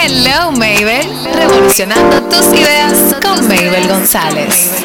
[0.00, 4.84] Hello Mabel, revolucionando tus ideas con Mabel González.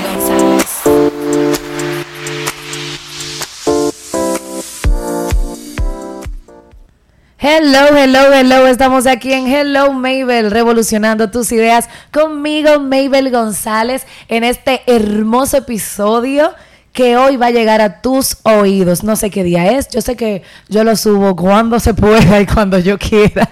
[7.38, 8.66] Hello, hello, hello.
[8.66, 16.56] Estamos aquí en Hello Mabel, revolucionando tus ideas conmigo, Mabel González, en este hermoso episodio
[16.92, 19.04] que hoy va a llegar a tus oídos.
[19.04, 22.48] No sé qué día es, yo sé que yo lo subo cuando se pueda y
[22.48, 23.48] cuando yo quiera.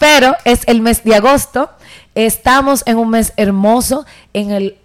[0.00, 1.70] Pero es el mes de agosto.
[2.14, 4.06] Estamos en un mes hermoso.
[4.32, 4.78] En el.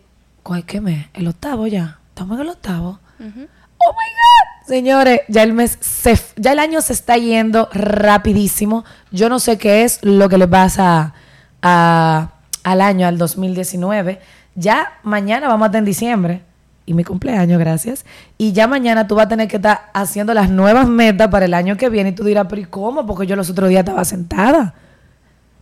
[0.68, 1.08] ¿Qué mes?
[1.14, 2.00] El octavo ya.
[2.10, 3.00] Estamos en el octavo.
[3.20, 3.32] Oh my
[3.80, 4.68] God.
[4.68, 8.84] Señores, ya el mes se, ya el año se está yendo rapidísimo.
[9.12, 11.14] Yo no sé qué es lo que le pasa
[11.62, 12.32] a,
[12.64, 14.20] al año, al 2019.
[14.56, 16.42] Ya mañana vamos a estar en diciembre
[16.86, 18.06] y mi cumpleaños, gracias.
[18.38, 21.54] Y ya mañana tú vas a tener que estar haciendo las nuevas metas para el
[21.54, 23.06] año que viene y tú dirás, pero ¿y cómo?
[23.06, 24.74] Porque yo los otros días estaba sentada.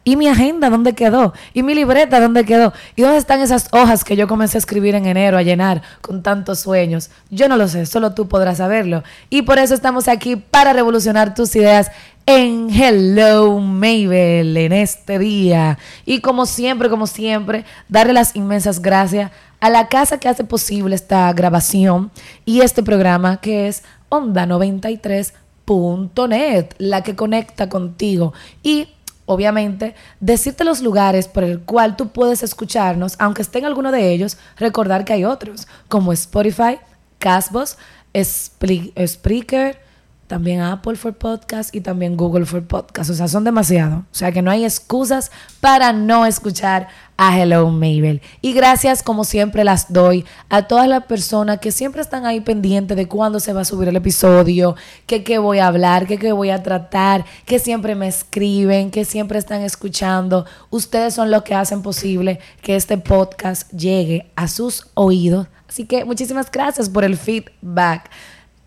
[0.05, 1.33] ¿Y mi agenda dónde quedó?
[1.53, 2.73] ¿Y mi libreta dónde quedó?
[2.95, 6.21] ¿Y dónde están esas hojas que yo comencé a escribir en enero, a llenar con
[6.21, 7.09] tantos sueños?
[7.29, 9.03] Yo no lo sé, solo tú podrás saberlo.
[9.29, 11.89] Y por eso estamos aquí para revolucionar tus ideas
[12.25, 15.77] en Hello Mabel en este día.
[16.05, 19.31] Y como siempre, como siempre, darle las inmensas gracias
[19.61, 22.11] a la casa que hace posible esta grabación
[22.43, 28.33] y este programa que es Onda 93.net, la que conecta contigo.
[28.61, 28.89] Y
[29.25, 34.11] obviamente, decirte los lugares por el cual tú puedes escucharnos, aunque esté en alguno de
[34.11, 36.79] ellos, recordar que hay otros, como Spotify,
[37.19, 37.77] Casbos,
[38.15, 39.79] Spreaker,
[40.27, 43.09] también Apple for Podcast y también Google for Podcast.
[43.09, 43.97] O sea, son demasiado.
[43.97, 46.87] O sea, que no hay excusas para no escuchar
[47.17, 48.21] a Hello Mabel.
[48.41, 52.97] Y gracias, como siempre, las doy a todas las personas que siempre están ahí pendientes
[52.97, 56.31] de cuándo se va a subir el episodio, que qué voy a hablar, que qué
[56.31, 60.45] voy a tratar, que siempre me escriben, que siempre están escuchando.
[60.69, 65.47] Ustedes son los que hacen posible que este podcast llegue a sus oídos.
[65.67, 68.09] Así que muchísimas gracias por el feedback.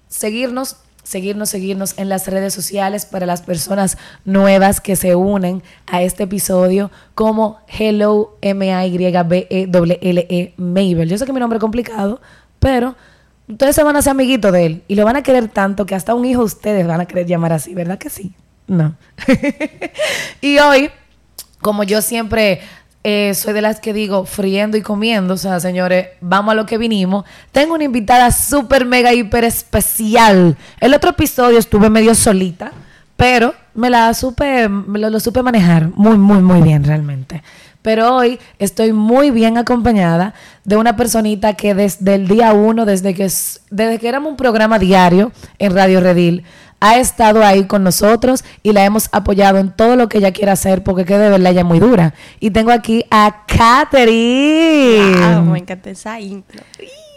[0.09, 0.77] Seguirnos
[1.07, 6.25] seguirnos, seguirnos en las redes sociales para las personas nuevas que se unen a este
[6.25, 9.15] episodio como Hello M-A-Y-B-E-L-L-E
[10.57, 11.09] Mabel.
[11.09, 12.21] Yo sé que mi nombre es complicado,
[12.59, 12.97] pero
[13.49, 15.95] ustedes se van a hacer amiguitos de él y lo van a querer tanto que
[15.95, 18.35] hasta un hijo ustedes van a querer llamar así, ¿verdad que sí?
[18.67, 18.97] No.
[20.41, 20.91] y hoy,
[21.61, 22.63] como yo siempre
[23.09, 25.35] eh, soy de las que digo friendo y comiendo.
[25.35, 27.25] O sea, señores, vamos a lo que vinimos.
[27.53, 30.57] Tengo una invitada súper, mega, hiper especial.
[30.81, 32.73] El otro episodio estuve medio solita,
[33.17, 37.45] pero me la supe, me lo, supe manejar muy, muy, muy bien realmente.
[37.81, 40.35] Pero hoy estoy muy bien acompañada
[40.65, 43.31] de una personita que desde el día uno, desde que,
[43.71, 45.31] desde que éramos un programa diario
[45.61, 46.43] en Radio Redil,
[46.81, 50.53] ha estado ahí con nosotros y la hemos apoyado en todo lo que ella quiera
[50.53, 52.15] hacer porque que de verdad ella es muy dura.
[52.41, 55.41] Y tengo aquí a Katherine.
[55.43, 56.63] me encanta esa intro.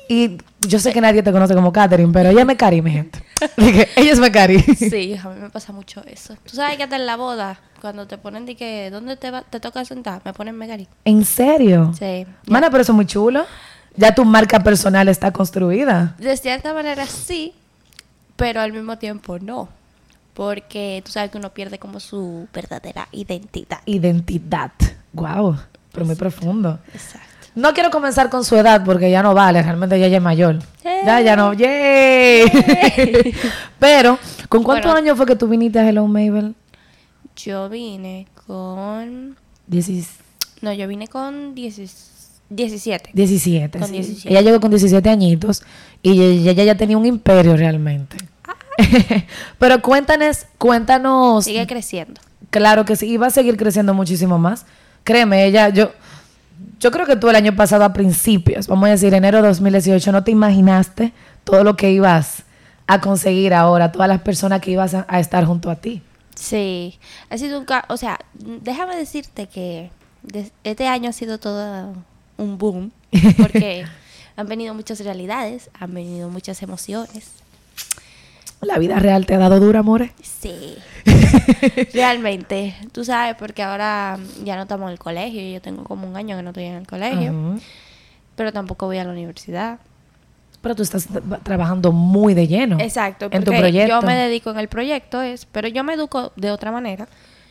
[0.08, 3.22] Y yo sé que nadie te conoce como Katherine, pero ella me cari, mi gente.
[3.58, 4.59] ella es me cari.
[4.59, 6.36] Sí, a mí me pasa mucho eso.
[6.44, 9.59] Tú sabes que hasta en la boda, cuando te ponen de que, ¿dónde te, te
[9.59, 10.24] toca sentar?
[10.26, 10.88] Me ponen Megari.
[11.06, 11.94] ¿En serio?
[11.97, 12.26] Sí.
[12.47, 13.46] Mana, pero eso es muy chulo.
[13.96, 16.16] Ya tu marca personal está construida.
[16.18, 17.53] De cierta manera sí,
[18.40, 19.70] pero al mismo tiempo no.
[20.34, 23.82] Porque tú sabes que uno pierde como su verdadera identidad.
[23.86, 24.72] Identidad.
[25.12, 25.58] Wow,
[25.92, 26.80] pero muy profundo.
[26.94, 27.28] Exacto.
[27.56, 30.60] No quiero comenzar con su edad porque ya no vale, realmente ya es mayor.
[30.84, 32.46] Ya, ya no, ¡yay!
[33.80, 34.18] pero,
[34.48, 36.56] ¿con cuántos años fue que tú viniste a Hello Mabel?
[37.36, 39.36] Yo vine con...
[39.68, 40.20] Diecis...
[40.62, 42.09] No, yo vine con 17.
[42.50, 43.12] 17.
[43.14, 44.30] 17, con 17.
[44.30, 45.64] Ella llegó con 17 añitos
[46.02, 48.18] y ella ya tenía un imperio realmente.
[49.60, 51.46] Pero cuéntanos, cuéntanos.
[51.46, 52.20] Sigue creciendo.
[52.50, 54.66] Claro que sí, y va a seguir creciendo muchísimo más.
[55.04, 55.92] Créeme, ella, yo,
[56.80, 60.12] yo creo que tú el año pasado a principios, vamos a decir enero de 2018,
[60.12, 62.44] no te imaginaste todo lo que ibas
[62.88, 66.02] a conseguir ahora, todas las personas que ibas a, estar junto a ti.
[66.35, 69.91] Sí, ha sido un, o sea, déjame decirte que
[70.64, 71.94] este año ha sido todo
[72.40, 72.91] un boom,
[73.38, 73.86] porque
[74.36, 77.32] han venido muchas realidades, han venido muchas emociones.
[78.62, 80.12] ¿La vida real te ha dado dura, amores?
[80.22, 80.76] Sí.
[81.94, 82.76] Realmente.
[82.91, 85.41] Tú sabes, porque ahora ya no estamos en el colegio.
[85.41, 87.58] Yo tengo como un año que no estoy en el colegio.
[88.36, 89.80] Pero tampoco voy a la universidad.
[90.62, 91.08] Pero tú estás
[91.44, 92.80] trabajando muy de lleno.
[92.82, 93.30] Exacto.
[93.32, 93.88] En tu proyecto.
[93.88, 97.08] Yo me dedico en el proyecto, es, pero yo me educo de otra manera.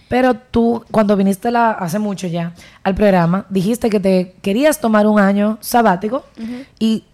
[0.08, 5.06] Pero tú, cuando viniste la, hace mucho ya al programa, dijiste que te querías tomar
[5.06, 6.24] un año sabático
[6.78, 7.04] y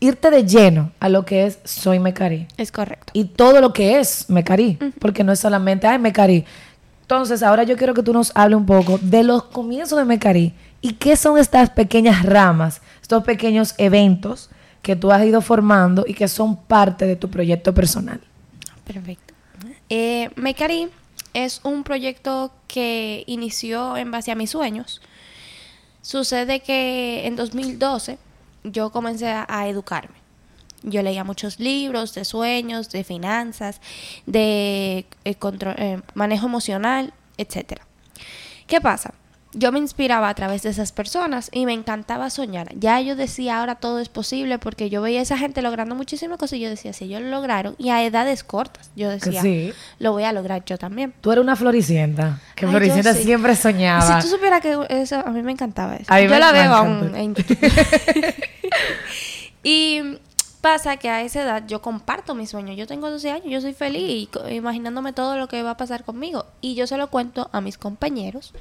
[0.00, 2.46] irte de lleno a lo que es soy Mecari.
[2.56, 3.12] Es correcto.
[3.12, 4.78] Y todo lo que es Mecari.
[4.98, 6.44] Porque no es solamente, ay, Mecari.
[7.02, 10.54] Entonces, ahora yo quiero que tú nos hables un poco de los comienzos de Mecari
[10.80, 14.48] y qué son estas pequeñas ramas, estos pequeños eventos
[14.80, 18.20] que tú has ido formando y que son parte de tu proyecto personal.
[18.84, 19.34] Perfecto.
[19.90, 20.88] Eh, Mecari
[21.34, 25.02] es un proyecto que inició en base a mis sueños.
[26.00, 28.18] Sucede que en 2012
[28.62, 30.16] yo comencé a, educarme.
[30.82, 33.80] Yo leía muchos libros de sueños, de finanzas,
[34.26, 37.86] de eh, eh, manejo emocional, etcétera.
[38.66, 39.14] ¿Qué pasa?
[39.54, 42.74] Yo me inspiraba a través de esas personas y me encantaba soñar.
[42.76, 46.38] Ya yo decía, ahora todo es posible porque yo veía a esa gente logrando muchísimas
[46.38, 49.72] cosas y yo decía, si ellos lo lograron y a edades cortas, yo decía, sí.
[49.98, 51.14] lo voy a lograr yo también.
[51.20, 53.24] Tú eres una floricienta, que Ay, floricienta sí.
[53.24, 54.20] siempre soñaba.
[54.20, 56.12] Si tú supieras que eso, a mí me encantaba eso.
[56.18, 57.34] Yo la veo aún en
[59.62, 60.18] y
[60.64, 62.74] pasa que a esa edad yo comparto mis sueños.
[62.78, 66.46] Yo tengo 12 años, yo soy feliz imaginándome todo lo que va a pasar conmigo.
[66.62, 68.54] Y yo se lo cuento a mis compañeros.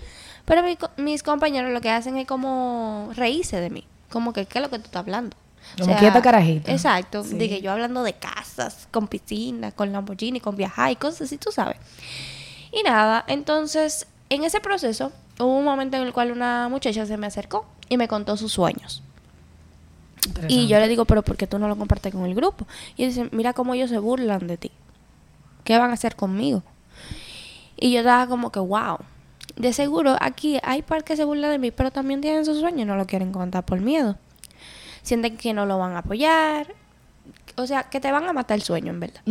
[0.45, 3.85] Pero mi mis compañeros lo que hacen es como reírse de mí.
[4.09, 5.35] Como que, ¿qué es lo que tú estás hablando?
[5.79, 6.71] Como quieta carajita.
[6.71, 7.23] Exacto.
[7.23, 7.37] Sí.
[7.37, 11.51] Que yo hablando de casas, con piscina, con Lamborghini, con viajar y cosas así, tú
[11.51, 11.77] sabes.
[12.71, 17.17] Y nada, entonces en ese proceso hubo un momento en el cual una muchacha se
[17.17, 19.03] me acercó y me contó sus sueños.
[20.47, 22.65] Y yo le digo, pero ¿por qué tú no lo compartes con el grupo?
[22.95, 24.71] Y dice, mira cómo ellos se burlan de ti.
[25.63, 26.63] ¿Qué van a hacer conmigo?
[27.75, 28.99] Y yo estaba como que, wow.
[29.55, 32.81] De seguro aquí hay par que se burlan de mí, pero también tienen sus sueños
[32.81, 34.17] y no lo quieren contar por miedo.
[35.03, 36.73] Sienten que no lo van a apoyar.
[37.55, 39.21] O sea, que te van a matar el sueño, en verdad.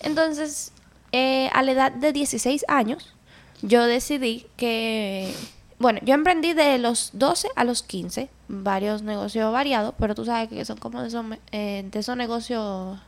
[0.00, 0.72] Entonces,
[1.12, 3.14] eh, a la edad de 16 años,
[3.62, 5.34] yo decidí que,
[5.78, 10.48] bueno, yo emprendí de los 12 a los 15, varios negocios variados, pero tú sabes
[10.48, 12.98] que son como de esos, eh, de esos negocios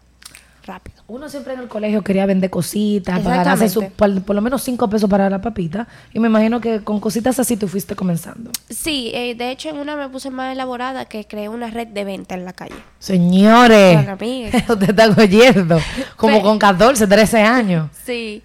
[0.69, 1.03] rápidos.
[1.09, 4.62] Uno siempre en el colegio quería vender cositas, para ganarse su- por, por lo menos
[4.62, 5.88] cinco pesos para la papita.
[6.12, 8.53] Y me imagino que con cositas así tú fuiste comenzando.
[8.70, 12.05] Sí, eh, de hecho en una me puse más elaborada que creé una red de
[12.05, 12.76] venta en la calle.
[13.00, 13.99] Señores,
[14.69, 15.81] usted está oyendo,
[16.17, 17.91] como Pe- con 14, 13 años.
[18.05, 18.43] Sí.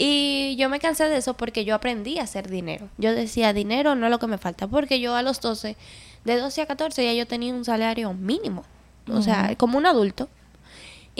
[0.00, 2.88] Y yo me cansé de eso porque yo aprendí a hacer dinero.
[2.98, 5.76] Yo decía, dinero no es lo que me falta, porque yo a los 12,
[6.24, 8.64] de 12 a 14 ya yo tenía un salario mínimo,
[9.12, 10.28] o sea, como un adulto.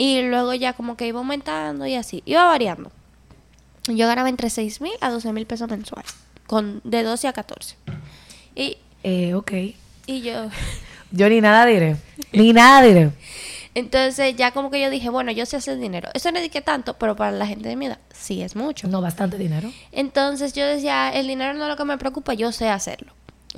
[0.01, 2.89] Y luego ya como que iba aumentando y así, iba variando.
[3.89, 6.15] Yo ganaba entre 6 mil a 12 mil pesos mensuales,
[6.47, 7.75] con, de 12 a 14.
[8.55, 9.51] Y, Eh, ok.
[10.05, 10.45] y yo...
[11.11, 11.97] Yo ni nada diré.
[12.31, 13.09] Ni nada diré.
[13.75, 16.07] Entonces ya como que yo dije, bueno, yo sé hacer dinero.
[16.13, 18.87] Eso no es que tanto, pero para la gente de mi edad sí es mucho.
[18.87, 19.69] No, bastante dinero.
[19.91, 23.11] Entonces yo decía, el dinero no es lo que me preocupa, yo sé hacerlo.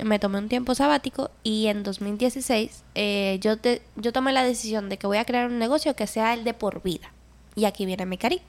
[0.04, 4.88] Me tomé un tiempo sabático y en 2016 eh, yo, te- yo tomé la decisión
[4.88, 7.12] de que voy a crear un negocio que sea el de por vida.
[7.54, 8.40] Y aquí viene mi cari.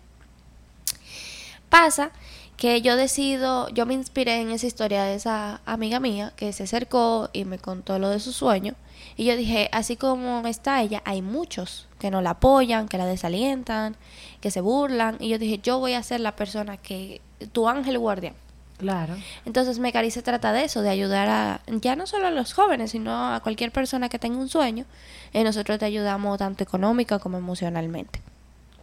[1.70, 2.12] Pasa
[2.58, 6.64] que yo decido, yo me inspiré en esa historia de esa amiga mía que se
[6.64, 8.76] acercó y me contó lo de su sueño.
[9.18, 13.06] Y yo dije, así como está ella, hay muchos que no la apoyan, que la
[13.06, 13.96] desalientan,
[14.40, 15.18] que se burlan.
[15.20, 17.22] Y yo dije, yo voy a ser la persona que,
[17.52, 18.36] tu ángel guardián.
[18.84, 19.16] Claro.
[19.46, 22.92] Entonces Mecari se trata de eso, de ayudar a, ya no solo a los jóvenes,
[22.92, 24.84] sino a cualquier persona que tenga un sueño.
[25.32, 28.20] Y nosotros te ayudamos tanto económica como emocionalmente.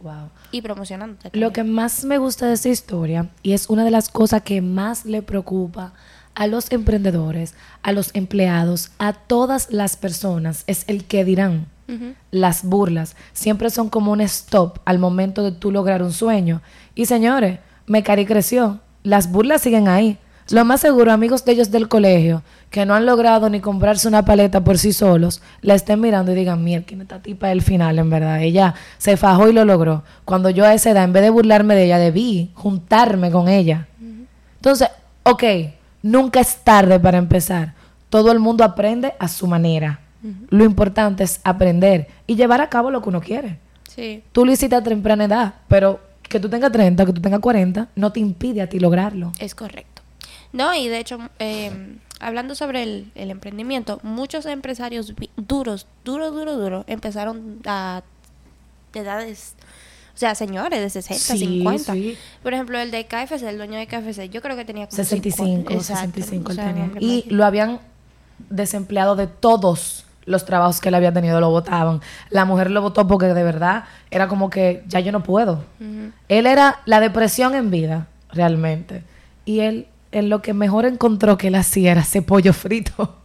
[0.01, 0.31] Wow.
[0.51, 1.37] Y promocionándote.
[1.37, 4.59] Lo que más me gusta de esta historia, y es una de las cosas que
[4.59, 5.93] más le preocupa
[6.33, 11.67] a los emprendedores, a los empleados, a todas las personas, es el que dirán.
[12.31, 16.61] Las burlas siempre son como un stop al momento de tú lograr un sueño.
[16.95, 18.79] Y señores, Mecari creció.
[19.03, 20.17] Las burlas siguen ahí.
[20.49, 24.25] Lo más seguro, amigos de ellos del colegio, que no han logrado ni comprarse una
[24.25, 27.99] paleta por sí solos, la estén mirando y digan, mierda, esta tipa es el final,
[27.99, 28.41] en verdad.
[28.41, 30.03] Ella se fajó y lo logró.
[30.25, 33.87] Cuando yo a esa edad, en vez de burlarme de ella, debí juntarme con ella.
[34.55, 34.89] Entonces,
[35.23, 35.43] ok,
[36.01, 37.73] nunca es tarde para empezar.
[38.09, 40.01] Todo el mundo aprende a su manera.
[40.49, 43.57] Lo importante es aprender y llevar a cabo lo que uno quiere.
[43.87, 44.23] Sí.
[44.31, 45.99] Tú lo hiciste a temprana edad, pero
[46.31, 49.33] que tú tengas 30, que tú tengas 40, no te impide a ti lograrlo.
[49.39, 50.01] Es correcto.
[50.53, 51.71] No, y de hecho, eh,
[52.19, 58.01] hablando sobre el, el emprendimiento, muchos empresarios duros, duro, duro, duro, empezaron a
[58.93, 59.55] de edades,
[60.13, 61.93] o sea, señores de 60, Sí, 50.
[61.93, 62.17] sí.
[62.43, 65.45] Por ejemplo, el de KFC, el dueño de KFC, yo creo que tenía como 65,
[65.45, 65.73] 50.
[65.73, 66.91] Exacto, 65 o él sea, tenía.
[66.99, 67.79] Y lo habían
[68.49, 72.01] desempleado de todos los trabajos que él había tenido, lo votaban.
[72.29, 75.63] La mujer lo votó porque de verdad era como que ya yo no puedo.
[76.27, 79.03] Él era la depresión en vida, realmente.
[79.45, 83.17] Y él, en lo que mejor encontró que él hacía era ese pollo frito.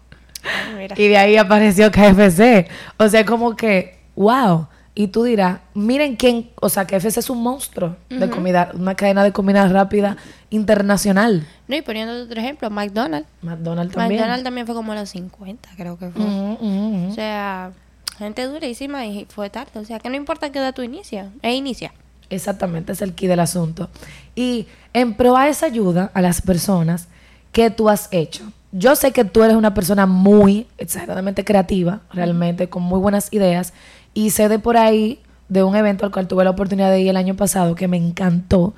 [0.43, 0.95] Ay, mira.
[0.99, 2.69] Y de ahí apareció KFC.
[2.99, 7.29] O sea, como que, wow, y tú dirás, miren quién, o sea, que KFC es
[7.29, 10.17] un monstruo de comida, una cadena de comida rápida
[10.49, 11.47] internacional.
[11.69, 13.29] No, y poniendo otro ejemplo, McDonald's.
[13.43, 14.23] McDonald's también.
[14.23, 16.25] McDonald's también fue como a los 50, creo que fue.
[16.25, 17.73] O sea,
[18.17, 19.79] gente durísima y fue tarde.
[19.79, 21.93] O sea, que no importa qué edad tú inicia, e inicia.
[22.31, 23.91] Exactamente, es el key del asunto.
[24.35, 27.09] Y en pro a esa ayuda a las personas
[27.53, 28.51] que tú has hecho.
[28.73, 33.75] Yo sé que tú eres una persona muy exageradamente creativa, realmente, con muy buenas ideas.
[34.17, 35.21] Y sé de por ahí,
[35.51, 37.99] de un evento al cual tuve la oportunidad de ir el año pasado, que me
[37.99, 38.73] encantó,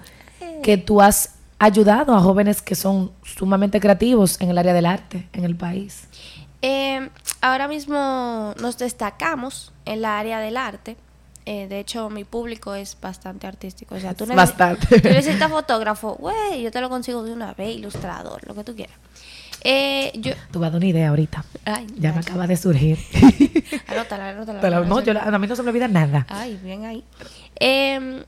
[0.64, 5.28] que tú has ayudado a jóvenes que son sumamente creativos en el área del arte
[5.32, 6.08] en el país.
[6.60, 7.08] Eh,
[7.40, 10.96] ahora mismo nos destacamos en la área del arte.
[11.46, 13.94] Eh, de hecho, mi público es bastante artístico.
[13.94, 15.00] O sea, tú, Bastante.
[15.00, 18.74] tú necesitas fotógrafo, güey, yo te lo consigo de una vez, ilustrador, lo que tú
[18.74, 18.96] quieras.
[19.62, 21.44] Eh, yo, Tú vas a dar una idea ahorita.
[21.64, 22.98] ay, Ya me acaba de surgir.
[23.86, 24.80] Anótala, anótala.
[24.80, 26.26] No, yo a mí no se me olvida nada.
[26.28, 27.04] Ay, bien ahí.
[27.56, 28.22] Em,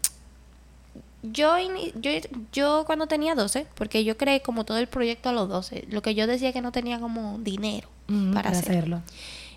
[1.22, 1.56] yo,
[2.00, 2.10] yo,
[2.52, 6.02] yo cuando tenía 12, porque yo creé como todo el proyecto a los 12, lo
[6.02, 9.02] que yo decía que no tenía como dinero Mm, para, hacerlo.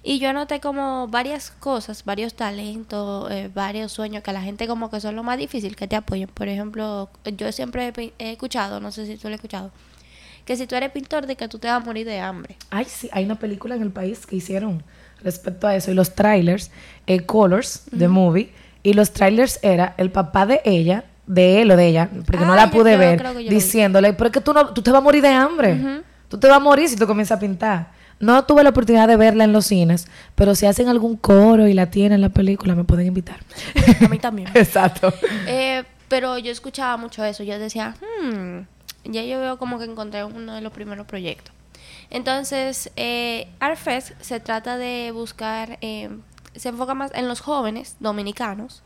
[0.04, 4.92] Y yo anoté como varias cosas, varios talentos, eh, varios sueños que la gente como
[4.92, 6.28] que son lo más difícil que te apoyen.
[6.28, 9.72] Por ejemplo, yo siempre he, he escuchado, no sé si tú lo has escuchado,
[10.46, 12.58] que si tú eres pintor de que tú te vas a morir de hambre.
[12.70, 14.84] Ay, sí, hay una película en el país que hicieron
[15.24, 16.72] respecto a eso y los trailers,
[17.08, 18.52] eh, Colors, the movie,
[18.84, 22.56] y los trailers era el papá de ella, de él o de ella, porque no
[22.56, 25.04] la pude yo ver, creo diciéndole, pero es que tú, no, tú te vas a
[25.04, 28.04] morir de hambre, tú te vas a morir si tú comienzas a pintar.
[28.20, 31.74] No tuve la oportunidad de verla en los cines, pero si hacen algún coro y
[31.74, 33.38] la tienen en la película, me pueden invitar.
[34.02, 34.50] A mí también.
[34.54, 35.14] Exacto.
[35.46, 37.44] Eh, pero yo escuchaba mucho eso.
[37.44, 38.60] Yo decía, hmm,
[39.04, 41.54] ya yo veo como que encontré uno de los primeros proyectos.
[42.10, 46.10] Entonces, eh, ArtFest se trata de buscar, eh,
[46.56, 48.84] se enfoca más en los jóvenes dominicanos.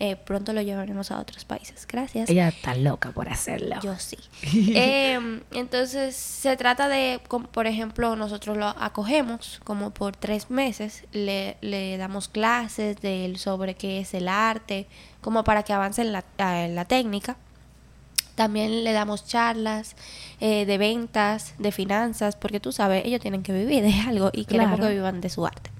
[0.00, 1.84] Eh, pronto lo llevaremos a otros países.
[1.88, 2.30] Gracias.
[2.30, 3.76] Ella está loca por hacerlo.
[3.82, 4.16] Yo sí.
[4.74, 11.56] Em, entonces, se trata de, por ejemplo, nosotros lo acogemos como por tres meses, le,
[11.62, 14.86] le damos clases de, sobre qué es el arte,
[15.20, 17.36] como para que avance en la, en la técnica.
[18.38, 19.96] También le damos charlas
[20.40, 24.44] eh, de ventas, de finanzas, porque tú sabes, ellos tienen que vivir de algo y
[24.44, 24.88] queremos Claro.
[24.90, 25.70] que vivan de su arte.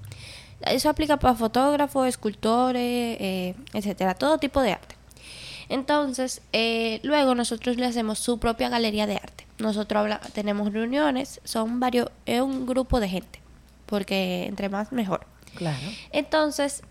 [0.61, 2.81] Eso aplica para fotógrafos, escultores,
[3.21, 4.95] eh, etcétera, todo tipo de arte.
[5.69, 9.45] Entonces, eh, luego nosotros le hacemos su propia galería de arte.
[9.59, 13.39] Nosotros habla- tenemos reuniones, son varios, es un grupo de gente,
[13.85, 15.25] porque entre más mejor.
[15.55, 15.77] Claro.
[16.11, 16.81] Entonces,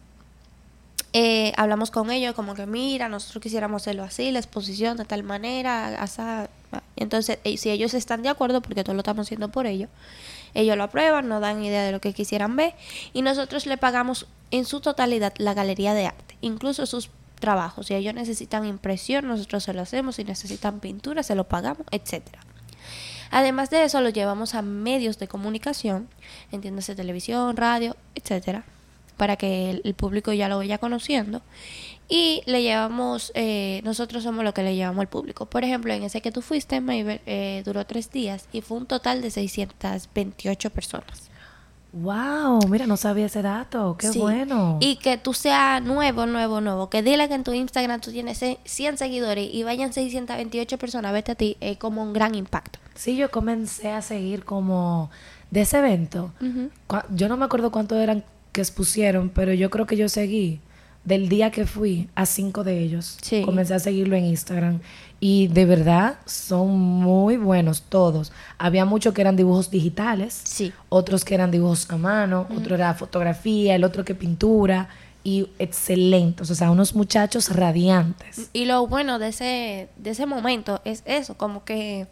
[1.12, 5.22] eh, hablamos con ellos como que mira, nosotros quisiéramos hacerlo así, la exposición de tal
[5.22, 6.48] manera, asa-
[6.96, 9.88] entonces eh, si ellos están de acuerdo, porque todo lo estamos haciendo por ellos,
[10.54, 12.74] ellos lo aprueban, nos dan idea de lo que quisieran ver
[13.12, 17.86] y nosotros le pagamos en su totalidad la galería de arte, incluso sus trabajos.
[17.86, 22.40] Si ellos necesitan impresión, nosotros se lo hacemos, si necesitan pintura, se lo pagamos, etcétera.
[23.30, 26.08] Además de eso, lo llevamos a medios de comunicación,
[26.50, 28.64] entiéndase televisión, radio, etcétera,
[29.18, 31.42] para que el, el público ya lo vaya conociendo.
[32.08, 35.44] Y le llevamos, eh, nosotros somos lo que le llevamos al público.
[35.44, 38.86] Por ejemplo, en ese que tú fuiste, Maybell, eh, duró tres días y fue un
[38.86, 41.28] total de 628 personas.
[41.92, 43.96] Wow, mira, no sabía ese dato.
[43.98, 44.18] Qué Sí.
[44.18, 44.76] bueno.
[44.80, 46.90] Y que tú seas nuevo, nuevo, nuevo.
[46.90, 51.08] Que dile que en tu Instagram tú tienes ce- 100 seguidores y vayan 628 personas
[51.08, 52.78] a verte a ti, es como un gran impacto.
[52.94, 55.10] Sí, yo comencé a seguir como
[55.50, 56.32] de ese evento.
[57.10, 58.22] Yo no me acuerdo cuántos eran
[58.58, 60.58] que expusieron, pero yo creo que yo seguí
[61.04, 63.16] del día que fui a cinco de ellos.
[63.22, 63.42] Sí.
[63.42, 64.80] Comencé a seguirlo en Instagram.
[65.20, 68.32] Y de verdad son muy buenos todos.
[68.58, 70.72] Había muchos que eran dibujos digitales, Sí.
[70.88, 74.88] otros que eran dibujos a mano, otro era fotografía, el otro que pintura.
[75.22, 78.50] Y excelentes, o sea, unos muchachos radiantes.
[78.52, 82.06] Y lo bueno de ese, de ese momento es eso, como que,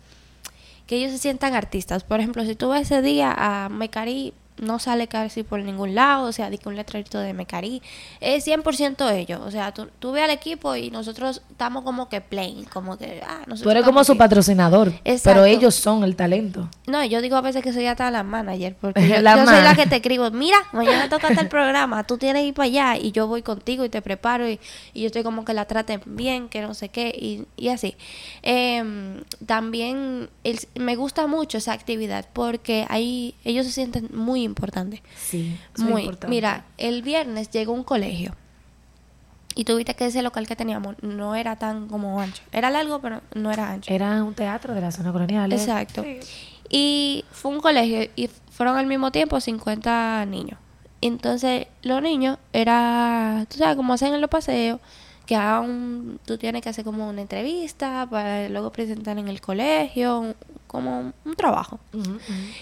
[0.86, 2.04] que ellos se sientan artistas.
[2.04, 6.24] Por ejemplo, si tú ves ese día a Mecari, no sale casi por ningún lado,
[6.28, 7.82] o sea, di que un letrerito de Mecari,
[8.20, 9.40] es 100% ellos.
[9.44, 13.20] O sea, tú, tú ves al equipo y nosotros estamos como que plain, como que,
[13.26, 14.18] ah, Tú eres como su aquí.
[14.18, 15.20] patrocinador, Exacto.
[15.40, 16.68] pero ellos son el talento.
[16.86, 19.62] No, yo digo a veces que soy hasta la manager, porque yo, La yo soy
[19.62, 22.96] la que te escribo, mira, mañana toca el programa, tú tienes que ir para allá
[22.96, 24.58] y yo voy contigo y te preparo y,
[24.94, 27.94] y yo estoy como que la traten bien, que no sé qué, y, y así.
[28.42, 35.00] Em, también el- me gusta mucho esa actividad porque ahí ellos se sienten muy importantes.
[35.16, 36.28] Sí, Muy, importante.
[36.28, 38.34] mira, el viernes llegó un colegio
[39.54, 42.42] y tuviste que ese local que teníamos no era tan como ancho.
[42.52, 43.92] Era largo, pero no era ancho.
[43.92, 45.50] Era un teatro de la zona colonial.
[45.52, 45.56] ¿eh?
[45.56, 46.04] Exacto.
[46.68, 50.58] Y fue un colegio y fueron al mismo tiempo 50 niños.
[51.00, 54.80] Entonces, los niños era, tú sabes, como hacen en los paseos,
[55.26, 60.34] que hagan, tú tienes que hacer como una entrevista para luego presentar en el colegio,
[60.66, 61.78] como un trabajo.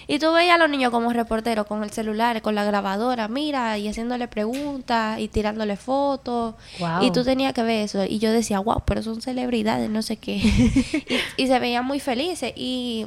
[0.07, 3.79] Y tú veías a los niños como reporteros con el celular, con la grabadora, mira,
[3.79, 6.55] y haciéndole preguntas y tirándole fotos.
[6.79, 7.03] Wow.
[7.03, 8.05] Y tú tenías que ver eso.
[8.05, 10.37] Y yo decía, wow, pero son celebridades, no sé qué.
[11.37, 12.53] y, y se veían muy felices.
[12.57, 13.07] Y,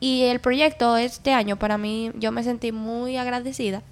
[0.00, 3.82] y el proyecto este año, para mí, yo me sentí muy agradecida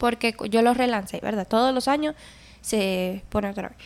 [0.00, 1.46] porque yo lo relancé, ¿verdad?
[1.46, 2.16] Todos los años
[2.62, 3.78] se pone otra vez.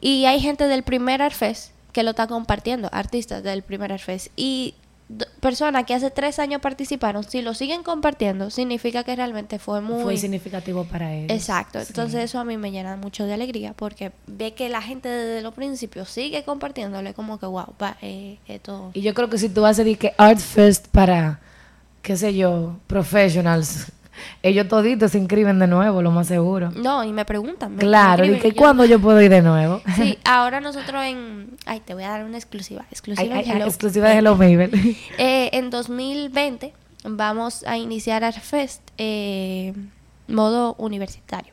[0.00, 4.28] Y hay gente del primer Arfest que lo está compartiendo, artistas del primer Arfest.
[4.36, 4.74] Y
[5.40, 10.02] personas que hace tres años participaron, si lo siguen compartiendo, significa que realmente fue muy...
[10.02, 11.30] Fue significativo para ellos.
[11.30, 11.86] Exacto, Sí.
[11.88, 15.42] entonces eso a mí me llena mucho de alegría porque ve que la gente desde
[15.42, 18.90] los principios sigue compartiéndole como que wow, va, eh, esto...
[18.94, 21.40] Y yo creo que si tú haces de que Art Fest para,
[22.00, 23.92] qué sé yo, professionals,
[24.42, 26.70] ellos toditos se inscriben de nuevo, lo más seguro.
[26.76, 27.72] No, y me preguntan.
[27.76, 29.80] me- Claro, y que cuándo yo puedo ir de nuevo.
[29.96, 31.56] Sí, ahora nosotros en...
[31.66, 32.84] Ay, te voy a dar una exclusiva.
[32.90, 33.66] Exclusiva Ay, en ay, Hello.
[33.66, 34.70] exclusiva de Hello Mabel.
[35.18, 36.72] Eh, en 2020
[37.04, 39.72] vamos a iniciar Artfest eh,
[40.28, 41.52] modo universitario.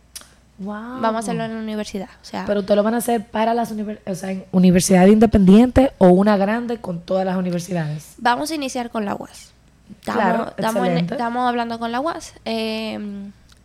[0.60, 1.00] wow.
[1.02, 2.10] Vamos a hacerlo en la universidad.
[2.22, 5.08] O sea, Pero ustedes lo van a hacer para las univers- o sea, en universidad
[5.08, 8.14] independiente o una grande con todas las universidades.
[8.18, 9.54] vamos a iniciar con la UAS.
[10.00, 11.14] Estamos, Claro, estamos, en- excelente.
[11.16, 12.34] estamos hablando con la UAS.
[12.46, 13.00] eh,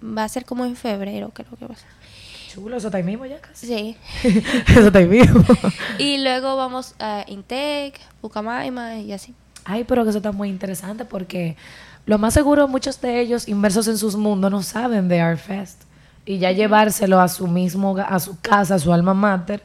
[0.03, 1.89] va a ser como en febrero, creo que va a ser.
[2.53, 3.67] Chulo, eso está ahí mismo ya casi.
[3.67, 3.97] Sí.
[4.69, 5.43] eso está ahí mismo.
[5.99, 9.35] Y luego vamos a Intec, Pucamaima y así.
[9.65, 11.57] Ay, pero que eso está muy interesante porque
[12.07, 15.83] lo más seguro muchos de ellos inmersos en sus mundos no saben de Art Fest
[16.27, 19.63] y ya llevárselo a su mismo a su casa, a su alma mater,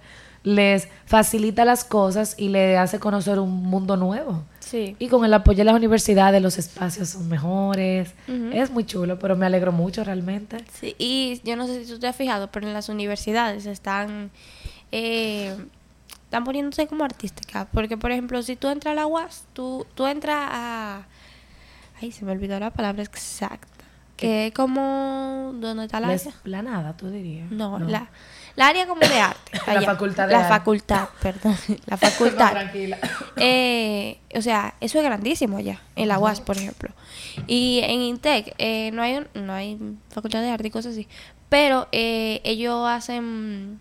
[0.50, 4.44] les facilita las cosas y le hace conocer un mundo nuevo.
[4.60, 4.96] Sí.
[5.00, 8.14] Y con el apoyo de las universidades los espacios son mejores.
[8.54, 10.58] Es muy chulo, pero me alegro mucho realmente.
[10.80, 14.32] Sí, y yo no sé si tú te has fijado, pero en las universidades están
[14.92, 15.56] eh,
[16.30, 17.68] están poniéndose como artísticas.
[17.74, 21.04] Porque, por ejemplo, si tú entras a la UAS, tú, tú entras a...
[22.00, 23.68] Ay, se me olvidó la palabra exacta.
[24.16, 25.54] Que es como...
[25.56, 27.50] ¿Dónde está la La esplanada, tú dirías.
[27.50, 28.10] No, La,
[28.60, 29.52] la área como de arte.
[29.74, 30.50] La facultad de La arte.
[30.50, 31.56] facultad, perdón.
[31.88, 32.52] La facultad.
[32.52, 32.98] tranquila.
[33.42, 36.90] Eh, o sea, eso es grandísimo allá, en la UAS, por ejemplo.
[37.48, 39.78] Y en Intec eh, no hay un- no hay
[40.10, 41.08] facultad de arte y cosas así,
[41.48, 43.80] pero eh, ellos hacen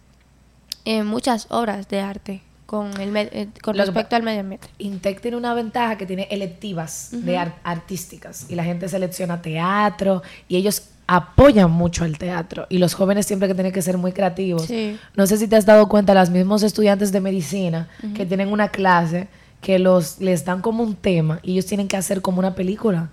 [0.84, 4.68] eh, muchas obras de arte con el med- eh, con Lo respecto al medio ambiente.
[4.78, 10.22] Intec tiene una ventaja que tiene electivas de ar- artísticas y la gente selecciona teatro
[10.48, 14.12] y ellos apoyan mucho el teatro y los jóvenes siempre que tienen que ser muy
[14.12, 14.66] creativos.
[14.66, 14.96] Sí.
[15.16, 18.68] No sé si te has dado cuenta, los mismos estudiantes de medicina que tienen una
[18.68, 19.26] clase
[19.62, 23.08] que los les dan como un tema y ellos tienen que hacer como una película.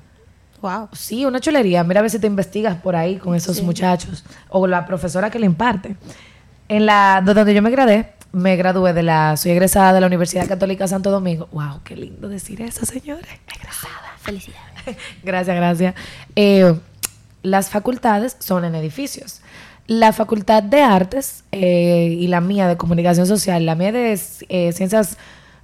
[0.61, 0.89] Wow.
[0.91, 1.83] Sí, una chulería.
[1.85, 3.63] Mira a ver si te investigas por ahí con esos Sí.
[3.63, 4.25] muchachos.
[4.49, 5.95] O la profesora que le imparte.
[6.67, 10.07] En la, de donde yo me gradué, me gradué de la, soy egresada de la
[10.07, 11.47] Universidad Católica Santo Domingo.
[11.53, 13.25] Wow, qué lindo decir eso, señores.
[13.55, 14.17] Egresada.
[14.17, 14.97] Felicidades.
[15.23, 15.95] gracias, gracias.
[16.35, 16.73] Eh,
[17.45, 19.41] las facultades son en edificios.
[19.87, 24.71] La facultad de artes eh, y la mía de comunicación social, la mía de eh,
[24.71, 25.17] ciencias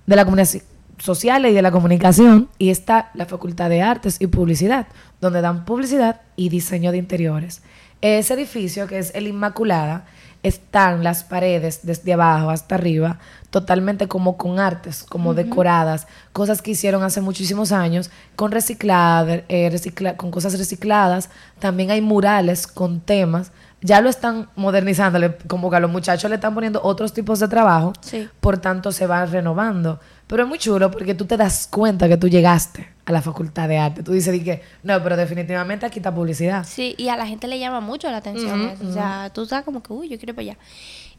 [0.05, 0.63] de la comunicación
[0.99, 4.87] social y de la comunicación, y está la facultad de artes y publicidad,
[5.19, 7.63] donde dan publicidad y diseño de interiores.
[8.01, 10.05] Ese edificio, que es el Inmaculada,
[10.43, 16.71] están las paredes desde abajo hasta arriba, totalmente como con artes, como decoradas, cosas que
[16.71, 21.29] hicieron hace muchísimos años, con reciclada, eh, recicla- con cosas recicladas.
[21.59, 23.51] También hay murales con temas.
[23.83, 27.47] Ya lo están modernizando, como que a los muchachos le están poniendo otros tipos de
[27.47, 28.29] trabajo, Sí.
[28.39, 29.99] por tanto se van renovando.
[30.27, 33.67] Pero es muy chulo porque tú te das cuenta que tú llegaste a la facultad
[33.67, 34.03] de arte.
[34.03, 36.63] Tú dices di que, no, pero definitivamente aquí está publicidad.
[36.65, 38.87] Sí, y a la gente le llama mucho la atención eso.
[38.87, 40.57] O sea, tú estás como que, uy, yo quiero ir para allá.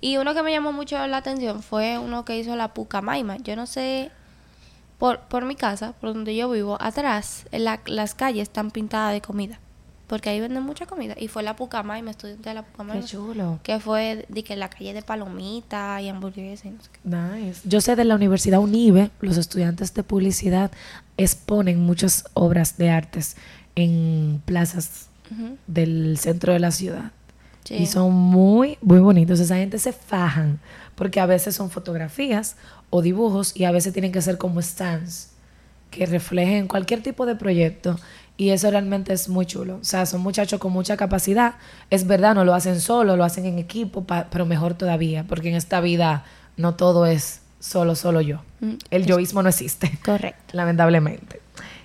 [0.00, 3.36] Y uno que me llamó mucho la atención fue uno que hizo la Pucamaima.
[3.38, 4.10] Yo no sé,
[4.98, 9.12] por, por mi casa, por donde yo vivo, atrás, en la- las calles están pintadas
[9.12, 9.58] de comida.
[10.06, 11.14] Porque ahí venden mucha comida.
[11.18, 13.00] Y fue la Pucamaima, estudiante de la Pucamaima.
[13.00, 13.60] Qué chulo.
[13.62, 17.00] Que fue de que en la calle de Palomita y hamburguesas y no sé qué.
[17.08, 17.60] Nice.
[17.64, 20.70] Yo sé de la Universidad Unive, los estudiantes de publicidad
[21.16, 23.36] exponen muchas obras de artes
[23.74, 25.08] en plazas
[25.66, 27.10] del centro de la ciudad.
[27.64, 27.76] Sí.
[27.76, 29.40] Y son muy, muy bonitos.
[29.40, 30.58] Esa gente se fajan
[30.94, 32.56] porque a veces son fotografías
[32.90, 35.30] o dibujos y a veces tienen que ser como stands
[35.92, 37.98] que reflejen cualquier tipo de proyecto.
[38.36, 39.78] Y eso realmente es muy chulo.
[39.80, 41.54] O sea, son muchachos con mucha capacidad.
[41.90, 45.54] Es verdad, no lo hacen solo, lo hacen en equipo, pero mejor todavía, porque en
[45.54, 46.24] esta vida
[46.56, 48.42] no todo es solo, solo yo.
[48.60, 50.42] Mm, El yoísmo no existe Correcto.
[50.56, 51.40] lamentablemente.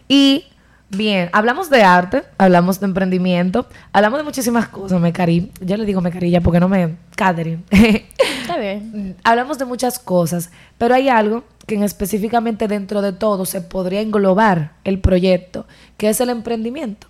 [0.07, 0.45] Y
[0.89, 5.51] Bien, hablamos de arte, hablamos de emprendimiento, hablamos de muchísimas cosas, me cari.
[5.59, 6.95] Yo le digo me carilla porque no me...
[7.13, 7.63] Catherine.
[7.69, 9.17] Está bien.
[9.25, 14.01] hablamos de muchas cosas, pero hay algo que en específicamente dentro de todo se podría
[14.01, 17.07] englobar el proyecto, que es el emprendimiento.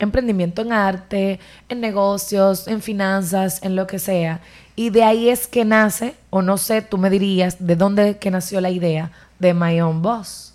[0.00, 4.40] Emprendimiento en arte, en negocios, en finanzas, en lo que sea.
[4.74, 8.32] Y de ahí es que nace, o no sé, tú me dirías, de dónde que
[8.32, 10.54] nació la idea de My Own Boss.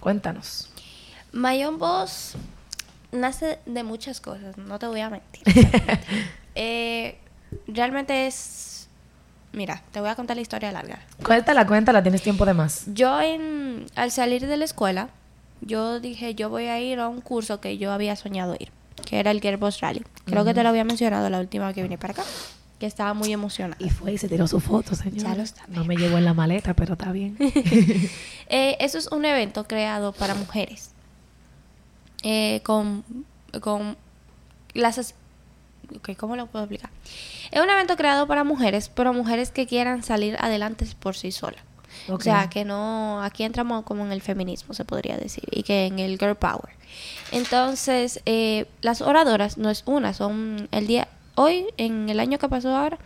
[0.00, 0.68] Cuéntanos.
[1.32, 2.34] My Own Boss
[3.12, 5.42] nace de muchas cosas, no te voy a mentir.
[6.58, 7.18] Eh,
[7.68, 8.65] realmente es...
[9.52, 11.00] Mira, te voy a contar la historia larga.
[11.22, 12.84] Cuéntala, cuéntala, tienes tiempo de más.
[12.86, 15.08] Yo en, al salir de la escuela,
[15.60, 18.70] yo dije, yo voy a ir a un curso que yo había soñado ir,
[19.04, 20.04] que era el Boss Rally.
[20.26, 22.24] Creo que te lo había mencionado la última vez que vine para acá,
[22.78, 23.76] que estaba muy emocionada.
[23.82, 25.18] Y fue y se tiró su foto, señor.
[25.18, 27.36] Ya lo está No me llevó en la maleta, pero está bien.
[28.48, 30.90] Eh, eso es un evento creado para mujeres.
[32.22, 33.02] Eh, con,
[33.60, 33.96] con
[34.72, 35.14] las...
[36.18, 36.90] ¿Cómo lo puedo explicar?
[37.50, 41.60] Es un evento creado para mujeres, pero mujeres que quieran salir adelante por sí solas.
[42.08, 43.22] O sea, que no...
[43.22, 46.70] Aquí entramos como en el feminismo, se podría decir, y que en el girl power.
[47.32, 51.08] Entonces, eh, las oradoras no es una, son el día...
[51.38, 52.98] Hoy, en el año que pasó ahora,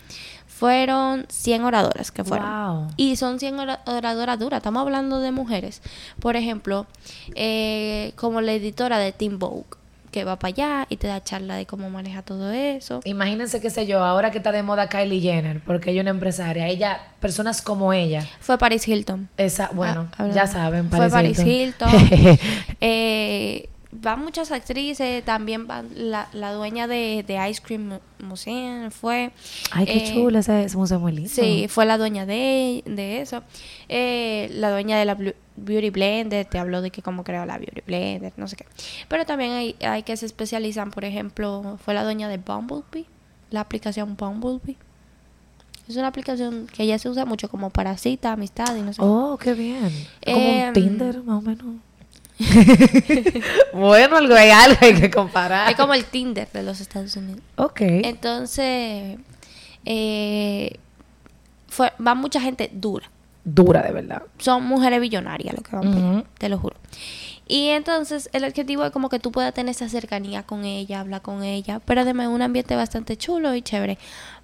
[0.47, 2.49] fueron 100 oradoras que fueron.
[2.85, 2.89] Wow.
[2.97, 4.59] Y son 100 ora- oradoras duras.
[4.59, 5.83] Estamos hablando de mujeres.
[6.21, 6.87] Por ejemplo,
[7.35, 9.65] eh, como la editora de Teen Vogue,
[10.11, 13.01] que va para allá y te da charla de cómo maneja todo eso.
[13.05, 16.11] Imagínense, qué sé yo, ahora que está de moda Kylie Jenner, porque ella es una
[16.11, 19.29] empresaria, ella, personas como ella, Fue Paris Hilton.
[19.37, 21.89] esa, bueno, Ah, ya saben, Fue Paris Hilton.
[21.89, 22.39] Hilton.
[22.83, 28.91] Eh, van muchas actrices, también van la, la dueña de, de Ice Cream Mu- Museum,
[28.91, 29.33] fue.
[29.73, 31.31] Ay, qué Eh, chulo ese, ese museo muy lindo.
[31.31, 33.43] Sí, fue la dueña de, de eso.
[33.89, 35.17] Eh, la dueña de la
[35.57, 38.65] Beauty Blender te habló de que cómo creó la Beauty Blender, no sé qué.
[39.09, 43.07] Pero también hay, hay que se especializan, por ejemplo, fue la dueña de Bumblebee,
[43.51, 44.77] la aplicación Bumblebee.
[45.89, 48.99] Es una aplicación que ya se usa mucho como para cita, amistad y no sé.
[49.01, 49.05] qué.
[49.05, 49.91] Oh, qué bien.
[50.25, 51.67] Como Em, un Tinder, más o menos.
[53.73, 55.71] bueno, algo hay algo hay que comparar.
[55.71, 57.43] Es como el Tinder de los Estados Unidos.
[57.57, 57.81] Ok.
[57.81, 59.19] Entonces,
[59.85, 60.77] eh,
[61.69, 63.11] fue, va mucha gente dura.
[63.43, 64.23] Dura, de verdad.
[64.39, 66.77] son mujeres billonarias lo que van te lo juro.
[67.49, 71.23] Y entonces el objetivo es como que tú puedas tener esa cercanía con ella, hablar
[71.23, 73.99] con ella, pero además un ambiente bastante chulo y chévere,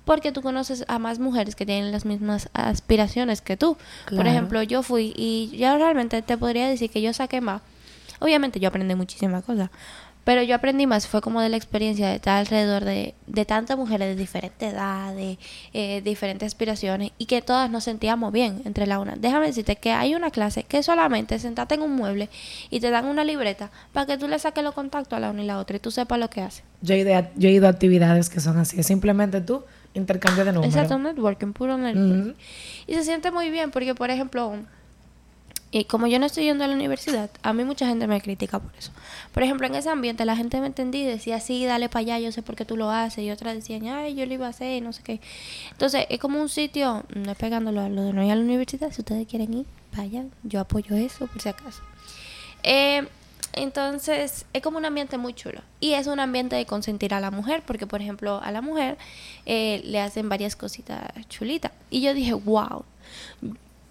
[0.04, 3.76] porque tú conoces a más mujeres que tienen las mismas aspiraciones que tú.
[4.14, 7.62] Por ejemplo, yo fui y yo realmente te podría decir que yo saqué más.
[8.20, 9.70] Obviamente yo aprendí muchísimas cosas,
[10.26, 13.78] pero yo aprendí más, fue como de la experiencia de estar alrededor de, de tantas
[13.78, 15.38] mujeres de diferentes edades,
[15.72, 19.14] eh, diferentes aspiraciones y que todas nos sentíamos bien entre la una.
[19.14, 22.28] Déjame decirte que hay una clase que solamente sentarte en un mueble
[22.70, 25.44] y te dan una libreta para que tú le saques los contactos a la una
[25.44, 26.64] y la otra y tú sepas lo que hace.
[26.82, 28.80] Yo he, ido a, yo he ido a actividades que son así.
[28.80, 29.62] es Simplemente tú,
[29.94, 30.74] intercambio de números.
[30.74, 32.34] Exacto, networking, puro networking.
[32.88, 34.56] Y se siente muy bien porque, por ejemplo,
[35.72, 38.58] y como yo no estoy yendo a la universidad, a mí mucha gente me critica
[38.60, 38.92] por eso.
[39.32, 42.18] Por ejemplo, en ese ambiente la gente me entendía y decía, sí, dale para allá,
[42.20, 43.24] yo sé por qué tú lo haces.
[43.24, 45.20] Y otras decían, ay, yo lo iba a hacer y no sé qué.
[45.72, 48.42] Entonces, es como un sitio, no es pegándolo a lo de no ir a la
[48.42, 51.82] universidad, si ustedes quieren ir, vayan, yo apoyo eso por si acaso.
[52.62, 53.06] Eh,
[53.52, 55.62] entonces, es como un ambiente muy chulo.
[55.80, 58.98] Y es un ambiente de consentir a la mujer, porque, por ejemplo, a la mujer
[59.46, 61.72] eh, le hacen varias cositas chulitas.
[61.90, 62.84] Y yo dije, wow,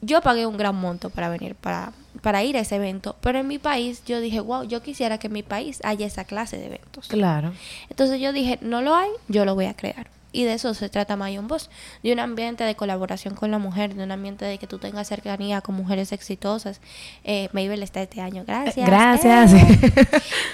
[0.05, 1.91] yo pagué un gran monto para venir, para,
[2.21, 3.15] para ir a ese evento.
[3.21, 6.23] Pero en mi país, yo dije, wow, yo quisiera que en mi país haya esa
[6.23, 7.07] clase de eventos.
[7.07, 7.53] Claro.
[7.89, 10.07] Entonces yo dije, no lo hay, yo lo voy a crear.
[10.31, 11.69] Y de eso se trata Mayon Boss,
[12.03, 15.07] de un ambiente de colaboración con la mujer, de un ambiente de que tú tengas
[15.07, 16.81] cercanía con mujeres exitosas.
[17.23, 18.85] Eh, Mabel está este año, gracias.
[18.85, 19.53] Gracias.
[19.53, 19.93] Eh.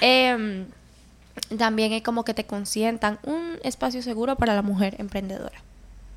[0.00, 0.66] Em,
[1.58, 5.62] también es como que te consientan un espacio seguro para la mujer emprendedora.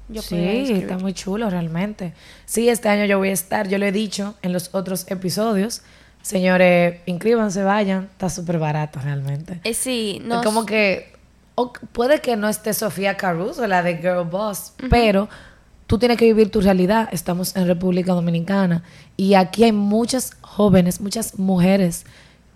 [0.08, 0.36] Yo sí,
[0.72, 2.14] está muy chulo realmente.
[2.46, 5.82] Sí, este año yo voy a estar, yo lo he dicho en los otros episodios.
[6.22, 9.62] Señores, inscríbanse, vayan, está súper barato realmente.
[9.64, 11.14] Eh, sí, Es no como que
[11.56, 15.30] o- puede que no esté Sofía Caruso, la de Girl Boss, pero
[15.88, 17.10] tú tienes que vivir tu realidad.
[17.12, 18.84] Estamos en República Dominicana
[19.18, 22.06] y aquí hay muchas jóvenes, muchas mujeres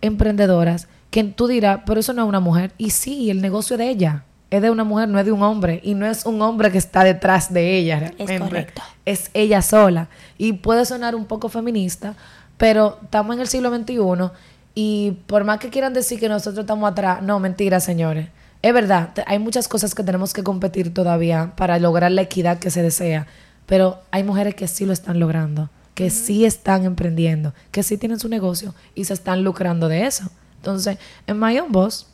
[0.01, 2.71] emprendedoras que tú dirás, pero eso no es una mujer.
[2.77, 4.23] Y sí, el negocio es de ella.
[4.49, 5.79] Es de una mujer, no es de un hombre.
[5.83, 7.99] Y no es un hombre que está detrás de ella.
[7.99, 8.39] realmente.
[8.39, 8.81] correcto.
[9.05, 10.09] Es ella sola.
[10.37, 12.15] Y puede sonar un poco feminista,
[12.57, 14.31] pero estamos en el siglo XXI
[14.75, 18.29] y por más que quieran decir que nosotros estamos atrás, no, mentira, señores.
[18.61, 22.71] Es verdad, hay muchas cosas que tenemos que competir todavía para lograr la equidad que
[22.71, 23.27] se desea,
[23.65, 28.19] pero hay mujeres que sí lo están logrando, que sí están emprendiendo, que sí tienen
[28.19, 30.29] su negocio y se están lucrando de eso.
[30.57, 32.07] Entonces, en My Own Boss,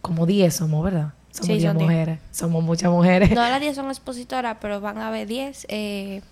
[0.00, 1.12] como 10 somos, ¿verdad?
[1.32, 1.90] Somos Sí, 10 son 10.
[1.90, 2.18] mujeres.
[2.32, 3.30] Somos muchas mujeres.
[3.30, 6.22] No las 10 son expositoras, pero van a haber 10 eh,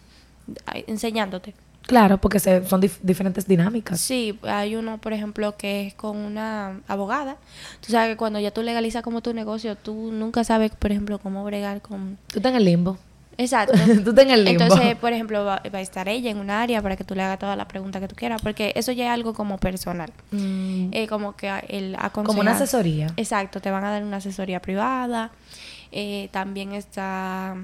[0.86, 1.54] enseñándote.
[1.82, 3.98] Claro, porque se- son dif- diferentes dinámicas.
[4.00, 7.36] Sí, hay uno, por ejemplo, que es con una abogada.
[7.80, 11.18] Tú sabes que cuando ya tú legalizas como tu negocio, tú nunca sabes, por ejemplo,
[11.18, 12.18] cómo bregar con...
[12.26, 12.98] Tú estás en el limbo.
[13.38, 13.72] Exacto.
[14.04, 14.64] Tú estás en el limbo.
[14.64, 17.22] Entonces, por ejemplo, va, va a estar ella en un área para que tú le
[17.22, 20.10] hagas toda la pregunta que tú quieras, porque eso ya es algo como personal.
[20.32, 23.06] Mm, Eh, como que el como una asesoría.
[23.16, 25.30] Exacto, te van a dar una asesoría privada.
[25.92, 27.56] Eh, también está.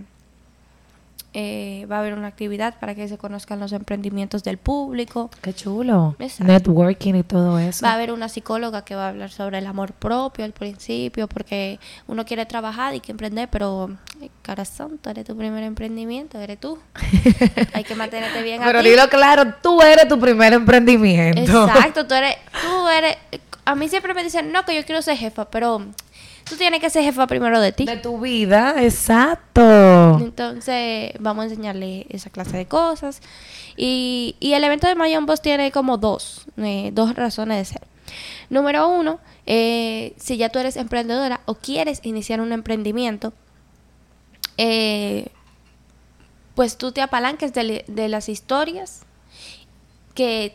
[1.36, 5.30] Eh, va a haber una actividad para que se conozcan los emprendimientos del público.
[5.42, 6.14] Qué chulo.
[6.20, 6.44] Exacto.
[6.52, 7.84] Networking y todo eso.
[7.84, 11.26] Va a haber una psicóloga que va a hablar sobre el amor propio al principio,
[11.28, 13.90] porque uno quiere trabajar y que emprender, pero
[14.22, 16.78] eh, corazón, tú eres tu primer emprendimiento, eres tú.
[17.74, 18.90] Hay que mantenerte bien a Pero ti.
[18.90, 21.66] dilo claro, tú eres tu primer emprendimiento.
[21.66, 23.16] Exacto, tú eres, tú eres,
[23.64, 25.84] a mí siempre me dicen, no, que yo quiero ser jefa, pero
[26.44, 27.84] tú tienes que ser jefa primero de ti.
[27.86, 30.18] De tu vida, exacto.
[30.20, 33.20] Entonces, vamos a enseñarle esa clase de cosas.
[33.76, 37.86] Y, y el evento de Mayon Boss tiene como dos, eh, dos razones de ser.
[38.50, 43.32] Número uno, eh, si ya tú eres emprendedora o quieres iniciar un emprendimiento,
[44.58, 45.26] eh,
[46.54, 49.00] pues tú te apalanques de, de las historias
[50.14, 50.54] que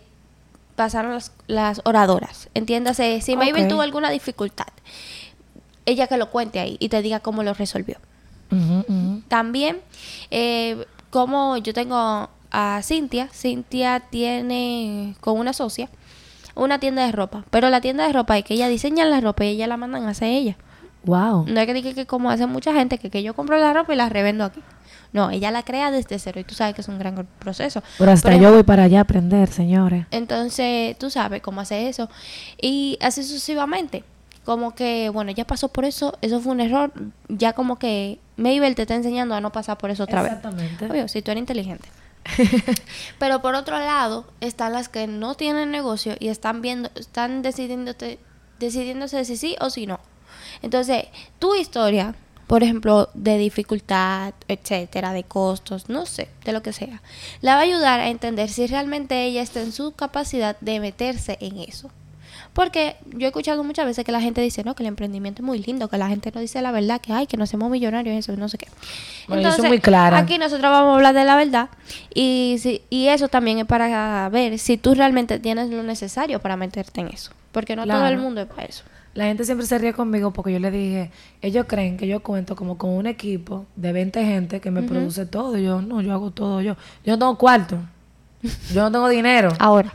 [0.76, 2.48] pasaron las, las oradoras.
[2.54, 3.70] Entiéndase, si Mabel Ok.
[3.70, 4.68] tuvo alguna dificultad,
[5.90, 7.98] ella que lo cuente ahí y te diga cómo lo resolvió.
[9.28, 9.80] También,
[10.32, 15.90] eh, como yo tengo a Cintia, Cintia tiene con una socia
[16.56, 19.46] una tienda de ropa, pero la tienda de ropa es que ella diseña la ropa
[19.46, 20.58] y ella la mandan a hacer ella.
[21.06, 21.46] Wow.
[21.48, 23.94] No es que diga que como hace mucha gente, que, que yo compro la ropa
[23.94, 24.62] y la revendo aquí.
[25.12, 27.82] No, ella la crea desde cero y tú sabes que es un gran proceso.
[27.98, 30.06] Pero hasta yo voy para allá a aprender, señores.
[30.12, 32.10] entonces, tú sabes cómo hacer eso.
[32.62, 34.04] Y así sucesivamente.
[34.50, 36.92] Como que, bueno, ya pasó por eso, eso fue un error.
[37.28, 40.32] Ya como que Mabel te está enseñando a no pasar por eso otra vez.
[40.32, 40.88] Exactamente.
[40.88, 41.88] Obvio, si tú eres inteligente.
[43.20, 48.18] Pero por otro lado, están las que no tienen negocio y están viendo, están decidiéndote,
[48.58, 50.00] decidiéndose si sí o si no.
[50.64, 51.06] Entonces,
[51.38, 52.16] tu historia,
[52.48, 57.04] por ejemplo, de dificultad, etcétera, de costos, no sé, de lo que sea,
[57.42, 61.38] la va a ayudar a entender si realmente ella está en su capacidad de meterse
[61.40, 61.92] en eso.
[62.60, 65.46] Porque yo he escuchado muchas veces que la gente dice, no, que el emprendimiento es
[65.46, 68.18] muy lindo, que la gente no dice la verdad, que ay, que no hacemos millonarios,
[68.18, 68.68] eso, no sé qué.
[69.30, 70.18] Bueno, yo soy muy clara.
[70.18, 71.70] Aquí nosotros vamos a hablar de la verdad
[72.14, 76.58] y, si, y eso también es para ver si tú realmente tienes lo necesario para
[76.58, 77.32] meterte en eso.
[77.54, 78.84] Porque no todo el mundo es para eso.
[79.14, 82.58] La gente siempre se ríe conmigo porque yo le dije, ellos creen que yo cuento
[82.58, 85.58] como con un equipo de 20 gente que me produce todo.
[85.58, 86.76] Yo, no, yo hago todo yo.
[87.06, 87.78] Yo no tengo cuarto.
[88.74, 89.54] Yo no tengo dinero.
[89.60, 89.94] Ahora,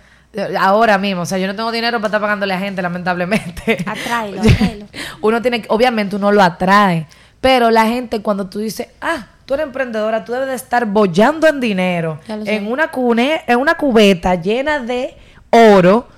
[0.59, 3.79] Ahora mismo, o sea, yo no tengo dinero para estar pagándole a gente, lamentablemente.
[3.87, 4.87] Atráelo, atráelo.
[5.20, 7.07] uno tiene, que- obviamente uno lo atrae,
[7.40, 11.47] pero la gente cuando tú dices, ah, tú eres emprendedora, tú debes de estar bollando
[11.47, 15.16] en dinero, en una, cune, en una cubeta llena de
[15.51, 16.09] oro,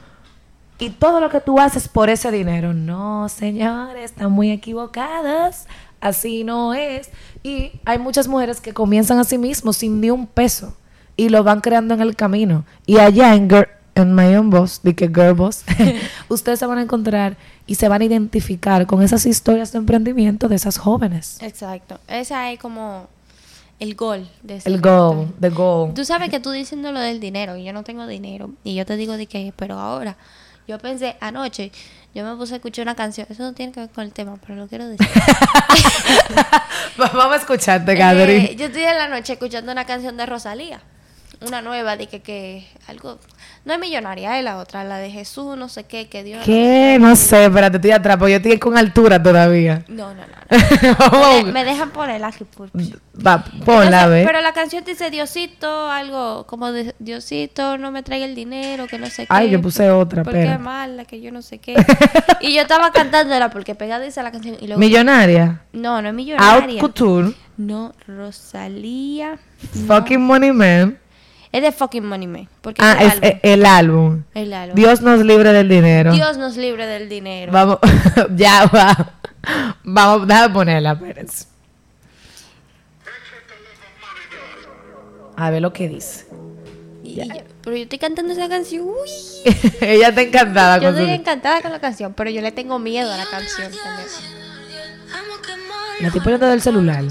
[0.79, 2.75] y todo lo que tú haces por ese dinero.
[2.75, 5.67] No, señores, están muy equivocadas.
[6.03, 7.09] Así no es.
[7.43, 10.77] Y hay muchas mujeres que comienzan a sí mismos sin ni un peso
[11.17, 12.67] y lo van creando en el camino.
[12.85, 15.65] Y allá en, Girl- en My Own Boss, de que Girl Boss,
[16.29, 20.49] ustedes se van a encontrar y se van a identificar con esas historias de emprendimiento
[20.49, 21.39] de esas jóvenes.
[21.43, 21.99] exacto.
[22.07, 23.09] Esa es como
[23.81, 25.93] el gol de ese El goal, the goal.
[25.95, 28.87] Tú sabes que tú diciendo lo del dinero y yo no tengo dinero y yo
[28.87, 30.17] te digo de que, pero ahora,
[30.69, 31.73] yo pensé anoche,
[32.15, 34.37] yo me puse a escuchar una canción, eso no tiene que ver con el tema,
[34.47, 35.07] pero lo quiero decir.
[36.97, 38.57] Vamos a escucharte, Eh, Catherine.
[38.57, 40.81] yo estoy en la noche escuchando una canción de Rosalía,
[41.47, 43.19] una nueva de que, que algo,
[43.67, 46.41] no es millonaria, es la otra, la de Jesús, no sé qué, que Dios...
[46.45, 46.99] ¿Qué?
[47.01, 49.85] No sé, espérate, estoy atrás, porque yo estoy con altura todavía.
[49.89, 51.11] No, no, no.
[51.11, 51.43] no.
[51.47, 52.71] Me, me dejan ponerla aquí por...
[53.27, 54.23] Va, ponla, ve.
[54.25, 59.01] Pero la canción dice Diosito, algo como de Diosito, no me traiga el dinero, que
[59.01, 59.29] no sé qué.
[59.31, 60.55] Ay, yo puse otra, Porque espera.
[60.55, 61.75] es mala, que yo no sé qué.
[62.41, 64.57] y yo estaba cantándola porque pegada dice la canción.
[64.61, 65.63] Y luego, Millonaria.
[65.73, 66.81] no, no es Out millonaria.
[66.81, 67.33] Couture.
[67.57, 69.41] No, Rosalía.
[69.75, 69.87] no.
[69.97, 70.99] Fucking Money Man.
[71.57, 72.49] Es de fucking Money Man.
[72.61, 73.65] Porque Ah, es es el álbum.
[73.65, 74.23] el álbum.
[74.35, 74.75] El álbum.
[74.77, 76.13] Dios nos libre del dinero.
[76.13, 77.51] Dios nos libre del dinero.
[77.51, 77.79] Vamos,
[78.37, 79.15] ya va.
[79.85, 81.47] Vamos, déjame ponerla, espérense.
[85.37, 86.27] A ver lo que dice.
[87.05, 87.25] Y- yo-
[87.63, 88.85] pero yo estoy cantando esa canción.
[88.85, 89.11] Uy.
[89.81, 91.21] Ella está encantada Yo con estoy su...
[91.21, 94.09] encantada con la canción, pero yo le tengo miedo a la canción también.
[96.01, 97.05] La estoy poniendo del celular.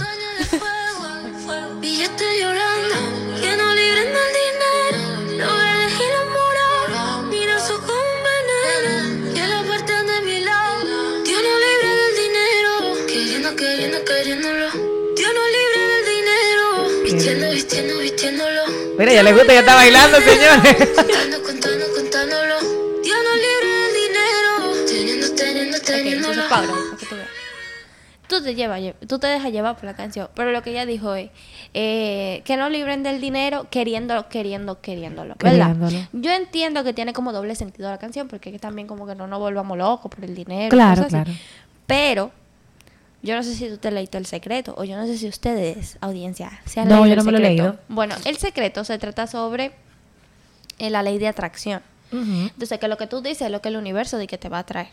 [1.85, 2.95] Y yo estoy llorando,
[3.39, 5.01] que no libren mal dinero.
[5.37, 9.33] Logré elegir el muro, mira su con veneno.
[9.35, 13.05] Que la apartan de mi lado, Dios no libre del dinero.
[13.05, 14.71] Queriendo, queriendo, queriéndolo.
[15.15, 17.03] Dios no libre del dinero.
[17.03, 18.63] Vistiendo, vistiendo, vistiéndolo.
[18.97, 20.89] Mira, ya le gusta, ya está bailando, señores.
[20.95, 22.59] Contando, contando, contándolo.
[23.03, 24.85] Dios no libre del dinero.
[24.87, 26.45] Teniendo, teniendo, teniéndolo.
[26.45, 26.94] Okay,
[28.37, 30.85] tú te, llevas, lle- tú te dejas llevar por la canción, pero lo que ella
[30.85, 31.29] dijo es
[31.73, 35.75] eh, que no libren del dinero queriéndolo, queriendo, queriéndolo, ¿verdad?
[35.75, 36.07] Queriéndolo.
[36.13, 39.27] Yo entiendo que tiene como doble sentido la canción, porque que también como que no
[39.27, 40.69] nos volvamos locos por el dinero.
[40.69, 41.31] Claro, cosas así.
[41.31, 41.39] claro.
[41.87, 42.31] Pero
[43.21, 45.97] yo no sé si tú te leíste El Secreto, o yo no sé si ustedes,
[46.01, 47.77] audiencia, se han No, leído yo El no me lo he leído.
[47.87, 49.71] Bueno, El Secreto se trata sobre
[50.77, 51.81] eh, la ley de atracción.
[52.11, 54.59] Entonces, que lo que tú dices es lo que el universo de que te va
[54.59, 54.87] a traer.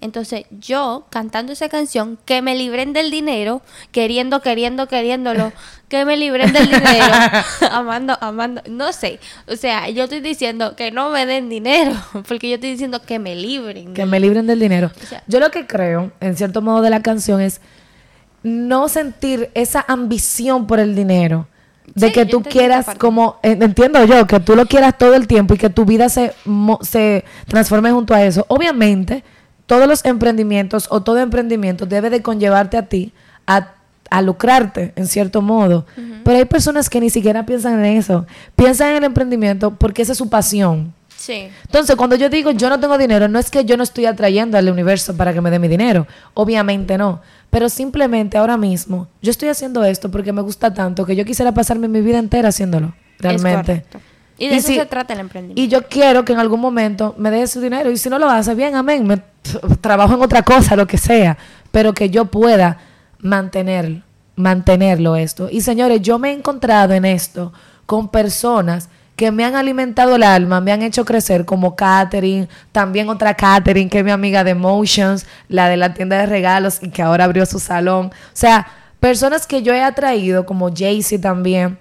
[0.00, 5.52] Entonces, yo cantando esa canción, que me libren del dinero, queriendo, queriendo, queriéndolo,
[5.88, 7.06] que me libren del dinero,
[7.70, 9.20] amando, amando, no sé.
[9.48, 11.92] O sea, yo estoy diciendo que no me den dinero,
[12.28, 13.94] porque yo estoy diciendo que me libren.
[13.94, 14.90] Que me libren del dinero.
[15.02, 17.60] O sea- Yo lo que creo, en cierto modo, de la canción es
[18.42, 21.48] no sentir esa ambición por el dinero.
[21.94, 25.26] De Sí, que tú quieras, como, eh, entiendo yo, que tú lo quieras todo el
[25.26, 26.32] tiempo y que tu vida se,
[26.82, 28.44] se transforme junto a eso.
[28.48, 29.22] Obviamente,
[29.66, 33.12] todos los emprendimientos o todo emprendimiento debe de conllevarte a ti
[33.46, 33.74] a,
[34.10, 35.86] a lucrarte, en cierto modo.
[36.24, 38.26] Pero hay personas que ni siquiera piensan en eso.
[38.54, 40.94] Piensan en el emprendimiento porque esa es su pasión.
[41.16, 41.48] Sí.
[41.64, 44.58] Entonces, cuando yo digo yo no tengo dinero, no es que yo no estoy atrayendo
[44.58, 46.06] al universo para que me dé mi dinero.
[46.34, 47.20] Obviamente no.
[47.50, 51.52] Pero simplemente ahora mismo, yo estoy haciendo esto porque me gusta tanto que yo quisiera
[51.52, 52.94] pasarme mi vida entera haciéndolo.
[53.18, 53.84] Realmente.
[53.90, 54.15] Es.
[54.38, 55.60] Y de eso si- se trata el emprendimiento.
[55.60, 57.90] Y yo quiero que en algún momento me dé su dinero.
[57.90, 59.06] Y si no lo hace, bien, amén.
[59.06, 59.22] Me,
[59.80, 61.36] trabajo en otra cosa, lo que sea.
[61.70, 62.78] Pero que yo pueda
[63.20, 64.02] mantener,
[64.36, 65.48] mantenerlo esto.
[65.50, 67.52] Y señores, yo me he encontrado en esto
[67.86, 73.08] con personas que me han alimentado el alma, me han hecho crecer como Katherine, también
[73.08, 76.90] otra Katherine que es mi amiga de Motions, la de la tienda de regalos y
[76.90, 78.06] que ahora abrió su salón.
[78.08, 78.66] O sea,
[79.00, 81.78] personas que yo he atraído como Jaycee también,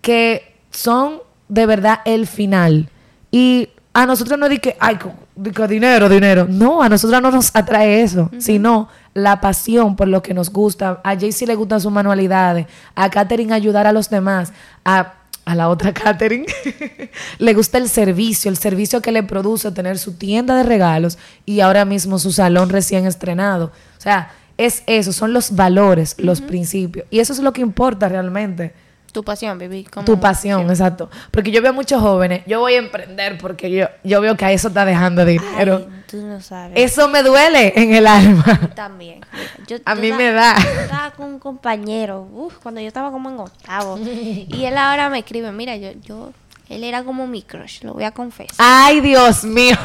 [0.00, 1.20] que son
[1.52, 2.88] de verdad el final.
[3.30, 4.98] Y a nosotros no di que, ay,
[5.36, 6.46] di que dinero, dinero.
[6.48, 11.02] No, a nosotros no nos atrae eso, sino la pasión por lo que nos gusta.
[11.04, 15.12] A Jaycee le gustan sus manualidades, a Katherine ayudar a los demás, a,
[15.44, 16.46] a la otra Katherine
[17.38, 21.60] le gusta el servicio, el servicio que le produce tener su tienda de regalos y
[21.60, 23.66] ahora mismo su salón recién estrenado.
[23.98, 27.04] O sea, es eso, son los valores, los principios.
[27.10, 28.72] Y eso es lo que importa realmente.
[29.12, 29.84] Tu pasión, baby.
[29.84, 31.10] como- Tu pasión, exacto.
[31.30, 34.52] Porque yo veo muchos jóvenes, yo voy a emprender porque yo, yo veo que a
[34.52, 35.82] eso está dejando dinero.
[35.86, 36.72] Ay, tú no sabes.
[36.76, 38.72] Eso me duele en el alma.
[38.74, 39.20] También.
[39.66, 40.56] Yo- A yo mí me da.
[40.58, 43.98] Yo estaba con un compañero, uf, cuando yo estaba como en octavo.
[43.98, 46.32] y él ahora me escribe, mira, yo, yo,
[46.70, 48.54] él era como mi crush, lo voy a confesar.
[48.58, 49.76] Ay, Dios mío.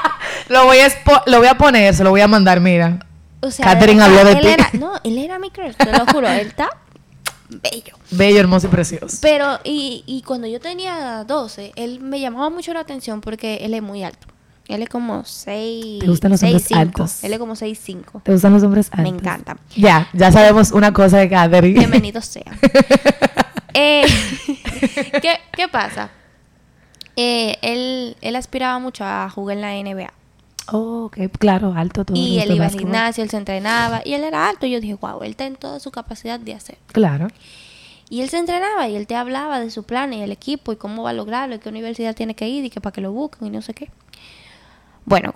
[0.48, 3.00] lo, voy a expo- lo voy a poner, se lo voy a mandar, mira.
[3.40, 4.46] O sea, Catherine habló de ti.
[4.46, 6.68] Era, no, él era mi crush, te lo juro, él está
[7.62, 7.96] bello.
[8.10, 9.18] Bello, hermoso y precioso.
[9.20, 13.74] Pero, y, y cuando yo tenía 12, él me llamaba mucho la atención porque él
[13.74, 14.26] es muy alto.
[14.68, 16.00] Él es como 6.
[16.00, 17.22] ¿Te gustan los hombres altos?
[17.22, 18.22] Él es como 6'5.
[18.22, 19.02] ¿Te gustan los hombres altos?
[19.02, 19.56] Me encanta.
[19.76, 21.78] Ya, ya sabemos una cosa de Katherine.
[21.78, 22.44] Bienvenido sea.
[23.78, 24.06] Eh,
[25.20, 26.08] ¿qué, qué pasa?
[27.14, 30.10] Eh, él, él aspiraba mucho a jugar en la NBA.
[30.72, 32.16] Oh, ok, claro, alto todo.
[32.16, 34.02] y él iba al gimnasio, él se entrenaba.
[34.04, 34.66] Y él era alto.
[34.66, 36.78] Y yo dije, wow, él está en toda su capacidad de hacer.
[36.88, 37.28] Claro.
[38.08, 40.76] Y él se entrenaba y él te hablaba de su plan y el equipo y
[40.76, 43.10] cómo va a lograrlo y qué universidad tiene que ir y que para que lo
[43.12, 43.90] busquen y no sé qué.
[45.04, 45.34] Bueno,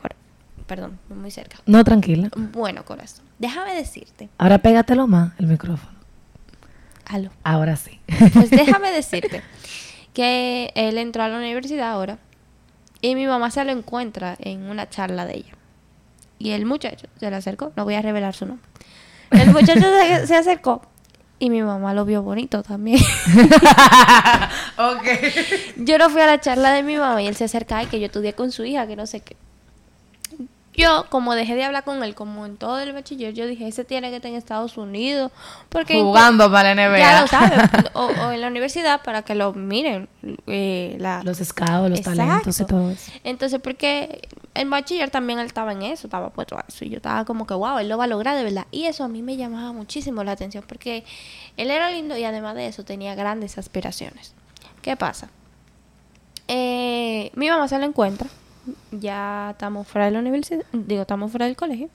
[0.66, 1.56] perdón, muy cerca.
[1.66, 2.30] No, tranquila.
[2.36, 5.98] Bueno, corazón, déjame decirte, Ahora pégatelo más, el micrófono.
[7.06, 7.98] aló, Ahora sí.
[8.34, 9.42] pues déjame decirte
[10.14, 12.18] que él entró a la universidad ahora
[13.00, 15.52] y mi mamá se lo encuentra en una charla de ella.
[16.38, 18.66] Y el muchacho se le acercó, no voy a revelar su nombre.
[19.30, 20.82] El muchacho se, se acercó
[21.40, 23.00] y mi mamá lo vio bonito también.
[24.76, 25.06] ok.
[25.76, 27.98] Yo no fui a la charla de mi mamá y él se acerca y que
[27.98, 29.36] yo estudié con su hija, que no sé qué.
[30.80, 33.84] Yo, como dejé de hablar con él, como en todo el bachiller, yo dije, ese
[33.84, 35.30] tiene que estar en Estados Unidos.
[35.68, 36.98] Porque Jugando para la NBA.
[36.98, 37.58] Ya lo sabes.
[37.94, 40.08] o, o en la universidad para que lo miren.
[40.46, 42.18] eh, la, Los scouts, los Exacto.
[42.18, 43.12] talentos y todo eso.
[43.24, 46.84] Entonces, porque en bachiller también él estaba en eso, estaba puesto a eso.
[46.84, 48.66] Y yo estaba como que, wow, él lo va a lograr de verdad.
[48.70, 51.04] Y eso a mí me llamaba muchísimo la atención porque
[51.56, 54.34] él era lindo y además de eso tenía grandes aspiraciones.
[54.82, 55.28] ¿Qué pasa?
[56.48, 58.28] Eh, mi mamá se lo encuentra.
[58.90, 61.88] Ya estamos fuera de la universidad, digo, estamos fuera del colegio.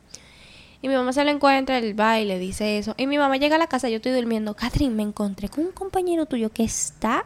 [0.82, 2.93] Y mi mamá se lo encuentra, él va y le dice eso.
[2.97, 4.53] Y mi mamá llega a la casa, yo estoy durmiendo.
[4.55, 7.26] Catherine, me encontré con un compañero tuyo que está.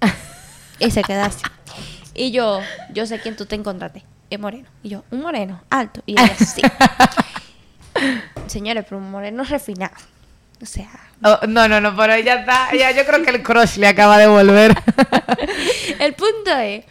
[0.78, 1.44] y se queda así.
[2.14, 2.60] Y yo,
[2.92, 4.02] yo sé quién tú te encontraste.
[4.30, 4.68] Es moreno.
[4.82, 6.02] Y yo, un moreno, alto.
[6.06, 6.62] Y ella, sí.
[8.46, 9.94] Señores, pero un moreno refinado.
[10.60, 10.90] O sea,
[11.22, 14.18] Oh, no, no, no, pero ella está, ella, yo creo que el crush le acaba
[14.18, 14.74] de volver.
[15.98, 16.84] el punto es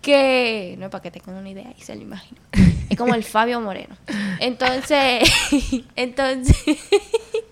[0.00, 2.40] que, no es para que tengan una idea, y se lo imagino.
[2.88, 3.94] Es como el Fabio Moreno.
[4.40, 5.30] Entonces,
[5.96, 6.56] entonces,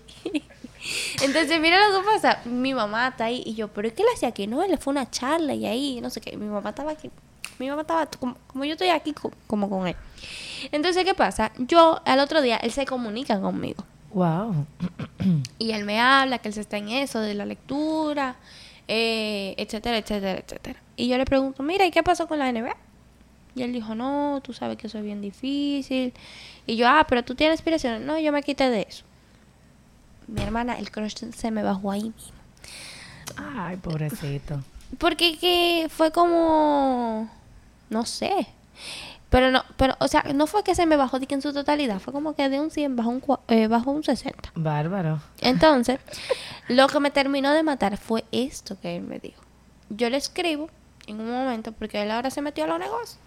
[1.23, 2.39] entonces, mira lo que pasa.
[2.45, 4.47] Mi mamá está ahí y yo, pero ¿qué le hacía aquí?
[4.47, 6.35] No, él fue una charla y ahí, no sé qué.
[6.37, 7.09] Mi mamá estaba aquí.
[7.59, 9.95] Mi mamá estaba como, como yo estoy aquí, co- como con él.
[10.71, 11.51] Entonces, ¿qué pasa?
[11.57, 13.83] Yo, al otro día, él se comunica conmigo.
[14.11, 14.65] wow.
[15.57, 18.35] Y él me habla que él se está en eso de la lectura,
[18.91, 20.79] eh, etcétera, etcétera, etcétera.
[20.95, 22.75] Y yo le pregunto, mira, ¿y qué pasó con la NBA?
[23.55, 26.11] Y él dijo, no, tú sabes que eso es bien difícil.
[26.65, 28.01] Y yo, ah, pero tú tienes aspiraciones.
[28.01, 29.03] No, yo me quité de eso.
[30.27, 32.33] Mi hermana, el crush se me bajó ahí mismo.
[33.37, 34.63] Ay, pobrecito.
[34.97, 37.29] Porque que fue como,
[37.91, 38.47] no sé.
[39.29, 41.53] Pero no, pero, o sea, no fue que se me bajó de que en su
[41.53, 44.51] totalidad, fue como que de un 100 bajó un, eh, bajó un 60.
[44.55, 45.21] Bárbaro.
[45.39, 45.99] Entonces,
[46.67, 49.41] lo que me terminó de matar fue esto que él me dijo.
[49.89, 50.69] Yo le escribo
[51.05, 53.19] en un momento, porque él ahora se metió a los negocios.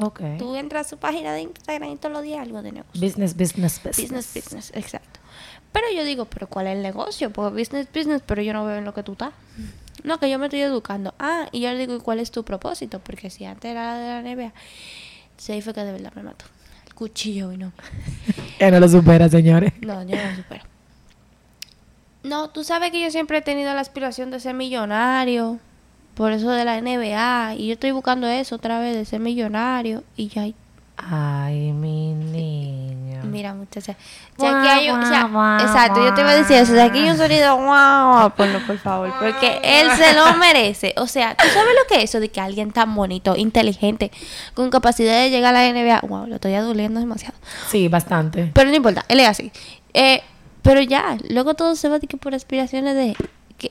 [0.00, 0.20] Ok.
[0.38, 3.00] Tú entras a su página de Instagram y todos los días algo de negocio.
[3.00, 4.10] Business, business, business.
[4.10, 5.20] Business, business, exacto.
[5.72, 7.30] Pero yo digo, ¿pero cuál es el negocio?
[7.30, 9.32] Pues business, business, pero yo no veo en lo que tú estás.
[10.04, 11.14] No, que yo me estoy educando.
[11.18, 13.00] Ah, y yo le digo, ¿y cuál es tu propósito?
[13.00, 14.52] Porque si antes era de la NBA,
[15.34, 16.44] entonces ahí fue que de verdad me mató.
[16.86, 17.72] El cuchillo y no.
[18.58, 19.72] Que no lo supera, señores.
[19.80, 20.64] No, yo no lo supero.
[22.22, 25.58] No, tú sabes que yo siempre he tenido la aspiración de ser millonario.
[26.14, 27.56] Por eso de la NBA.
[27.56, 30.04] Y yo estoy buscando eso otra vez, de ser millonario.
[30.16, 30.46] Y ya,
[30.96, 32.83] Ay, mi niño.
[33.34, 33.96] Mira, muchacha.
[34.38, 35.28] Si aquí hay un- sea,
[35.60, 36.72] exacto, yo te iba a decir eso.
[36.72, 39.12] Si aquí hay un sonido, wow, ponlo por favor.
[39.18, 40.94] Porque él se lo merece.
[40.96, 44.10] O sea, ¿tú sabes lo que es eso de que alguien tan bonito, inteligente,
[44.54, 46.00] con capacidad de llegar a la NBA?
[46.08, 47.34] Wow, lo estoy adulando demasiado.
[47.68, 48.50] Sí, bastante.
[48.54, 49.52] Pero no importa, él es así.
[49.92, 50.22] Eh,
[50.62, 53.14] pero ya, luego todo se va de que por aspiraciones de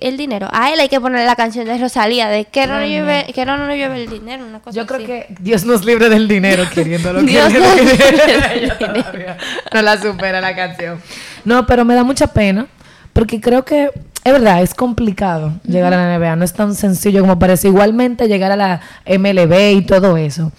[0.01, 0.47] el dinero.
[0.51, 3.45] A él hay que ponerle la canción de Rosalía de que no, nos lleve, que
[3.45, 5.07] no nos lleve el dinero, una cosa Yo creo así.
[5.07, 7.21] que Dios nos libre del dinero queriéndolo.
[7.21, 9.37] Dios queriendo, nos libre.
[9.73, 11.01] No la supera la canción.
[11.45, 12.67] No, pero me da mucha pena
[13.13, 13.89] porque creo que
[14.23, 16.35] es verdad, es complicado llegar a la NBA.
[16.37, 17.67] No es tan sencillo como parece.
[17.67, 20.51] Igualmente llegar a la MLB y todo eso.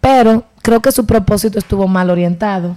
[0.00, 2.76] Pero creo que su propósito estuvo mal orientado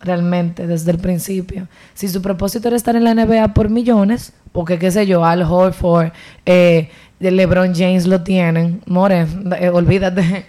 [0.00, 1.68] realmente desde el principio.
[1.94, 5.42] Si su propósito era estar en la NBA por millones, porque qué sé yo, Al
[5.42, 6.10] Horford,
[6.44, 9.26] eh, LeBron James lo tienen, more,
[9.58, 10.46] eh, olvídate.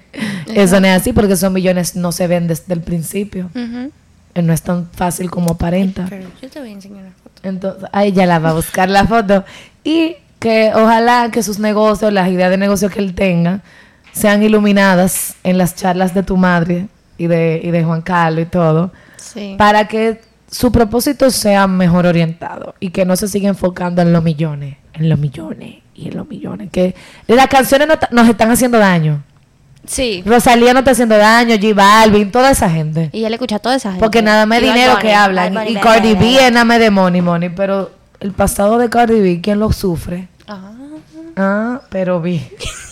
[0.56, 3.50] Eso no es así porque esos millones no se ven desde el principio.
[4.34, 6.08] Eh, No es tan fácil como aparenta.
[6.10, 7.42] Pero yo te voy a enseñar una foto.
[7.44, 9.44] Entonces, ahí ya la va a buscar la foto.
[9.84, 13.62] Y que ojalá que sus negocios, las ideas de negocio que él tenga,
[14.12, 16.88] sean iluminadas en las charlas de tu madre
[17.18, 19.56] y de, y de Juan Carlos y todo Sí.
[19.58, 24.22] para que su propósito sea mejor orientado y que no se siga enfocando en los
[24.24, 26.70] millones, en los millones y en los millones.
[26.72, 26.94] Que
[27.28, 29.24] las canciones no nos están haciendo daño.
[29.86, 30.22] Sí.
[30.26, 33.10] Rosalía no está haciendo daño, J Balvin, toda esa gente.
[33.14, 34.04] Y él escucha a toda esa gente.
[34.04, 35.54] Porque nada más dinero Bunny, que hablan.
[35.54, 37.50] Bunny, Y Cardi B es nada más de money, money.
[37.50, 40.28] Pero el pasado de Cardi B, ¿quién lo sufre?
[40.48, 40.72] Ah.
[41.38, 42.42] Ah, pero vi.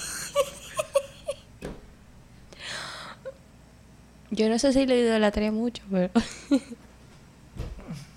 [4.31, 6.09] Yo no sé si lo idolatré mucho, pero...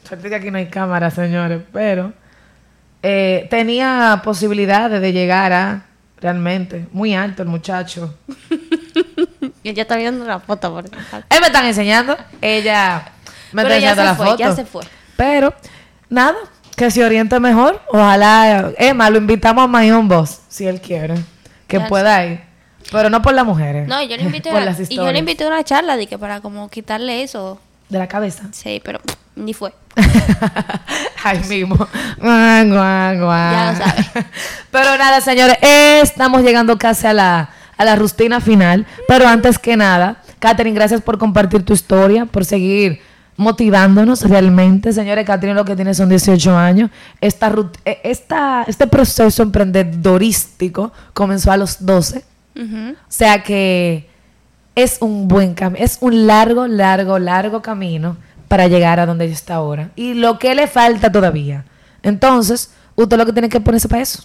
[0.09, 2.13] Suerte que aquí no hay cámara, señores, pero
[3.03, 5.87] eh, tenía posibilidades de llegar a
[6.21, 8.15] realmente muy alto el muchacho.
[9.65, 10.85] Ella está viendo la foto, por.
[10.85, 13.13] Él me están enseñando, ella
[13.53, 14.39] me Pero está enseñando se la fue, foto.
[14.39, 14.85] ya se fue.
[15.17, 15.55] Pero
[16.09, 16.37] nada,
[16.77, 17.81] que se oriente mejor.
[17.89, 21.15] Ojalá, Emma, lo invitamos a My Own Boss, si él quiere,
[21.69, 22.41] que Ya pueda ir.
[22.91, 23.87] Pero no por las mujeres.
[23.89, 26.41] No, yo le invité por y yo le invité a una charla de que para
[26.41, 27.61] como quitarle eso.
[27.89, 28.45] de la cabeza.
[28.53, 29.01] Sí, pero
[29.37, 29.72] ni fue.
[31.24, 31.87] Ahí mismo.
[33.53, 34.26] Ya lo sabe.
[34.70, 38.87] Pero nada, señores, estamos llegando casi a la, a la rustina final.
[39.07, 43.01] Pero antes que nada, Katherine, gracias por compartir tu historia, por seguir
[43.37, 44.93] motivándonos realmente.
[44.93, 46.91] Señores, Katherine lo que tiene son 18 años.
[47.20, 52.24] Esta, rut- eh, esta, este proceso emprendedorístico comenzó a los 12.
[52.55, 54.09] O sea que
[54.75, 58.17] es un buen camino, es un largo, largo, largo camino
[58.49, 59.91] para llegar a donde ella está ahora.
[59.97, 61.65] Y lo que le falta todavía.
[62.03, 64.25] Entonces, usted lo que tiene que ponerse para eso.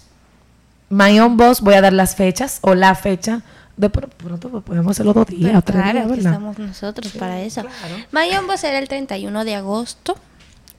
[0.89, 3.41] My own boss, voy a dar las fechas o la fecha.
[3.75, 6.31] De pr- pronto pues, podemos hacerlo dos días, Pero o tres claro, días, ¿verdad?
[6.33, 7.61] estamos nosotros para eso.
[7.61, 7.95] claro.
[8.11, 10.17] Mayombo será el 31 de agosto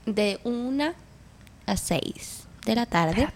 [0.05, 0.91] de 1
[1.65, 3.27] a 6 de la tarde.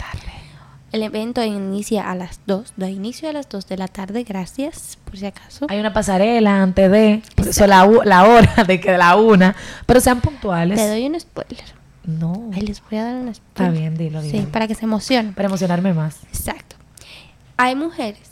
[0.93, 4.99] El evento inicia a las 2, da inicio a las 2 de la tarde, gracias,
[5.03, 5.65] por si acaso.
[5.69, 9.55] Hay una pasarela antes de, por eso la, la hora de que la una,
[9.87, 10.77] pero sean puntuales.
[10.77, 11.63] Te doy un spoiler.
[12.05, 12.51] No.
[12.53, 14.49] Ay, les voy a dar una Está bien, dilo, Sí, dilo.
[14.49, 15.33] para que se emocionen.
[15.33, 16.17] Para emocionarme más.
[16.31, 16.75] Exacto.
[17.57, 18.29] Hay mujeres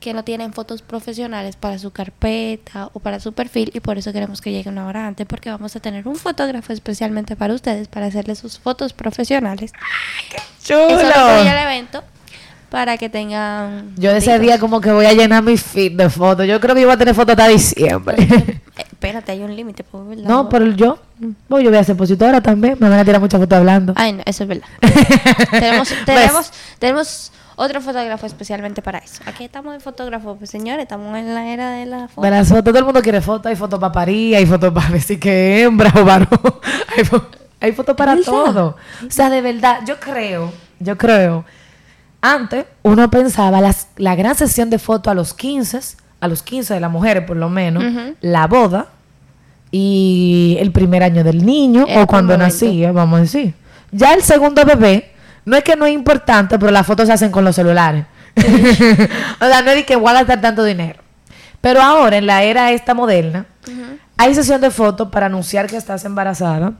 [0.00, 4.12] que no tienen fotos profesionales para su carpeta o para su perfil y por eso
[4.12, 7.86] queremos que llegue una hora antes porque vamos a tener un fotógrafo especialmente para ustedes
[7.86, 9.72] para hacerles sus fotos profesionales.
[10.62, 11.36] Eso ¡Chulo!
[11.36, 12.02] es el evento
[12.70, 13.94] para que tengan...
[13.96, 16.46] Yo de ese día como que voy a llenar mi feed de fotos.
[16.46, 18.16] Yo creo que voy a tener fotos hasta diciembre.
[18.22, 19.84] Eh, espérate, hay un límite.
[20.24, 20.98] no, pero yo,
[21.48, 22.76] no, yo voy a ser positora también.
[22.78, 23.92] Me van a tirar muchas fotos hablando.
[23.96, 24.68] Ay, no, eso es verdad.
[25.50, 27.32] tenemos, tenemos, tenemos
[27.62, 29.22] otro fotógrafo especialmente para eso.
[29.26, 32.22] Aquí estamos de fotógrafo, pues señores, estamos en la era de la foto.
[32.22, 33.46] De las fotos, todo el mundo quiere fotos.
[33.50, 36.28] Hay fotos para parir, hay fotos para decir que hembra o varón.
[36.96, 37.26] Hay, fo-
[37.60, 38.26] hay fotos para ¿Verdad?
[38.32, 38.76] todo.
[39.06, 41.44] O sea, de verdad, yo creo, yo creo.
[42.22, 45.78] Antes uno pensaba las, la gran sesión de fotos a los 15,
[46.20, 47.84] a los 15 de las mujeres por lo menos,
[48.20, 48.86] la boda
[49.70, 53.54] y el primer año del niño o cuando nacía, vamos a decir.
[53.92, 55.09] Ya el segundo bebé,
[55.44, 58.04] no es que no es importante, pero las fotos se hacen con los celulares.
[58.36, 61.00] o sea, no es que voy a gastar tanto dinero.
[61.60, 63.46] Pero ahora, en la era esta moderna,
[64.16, 66.72] hay sesión de fotos para anunciar que estás embarazada.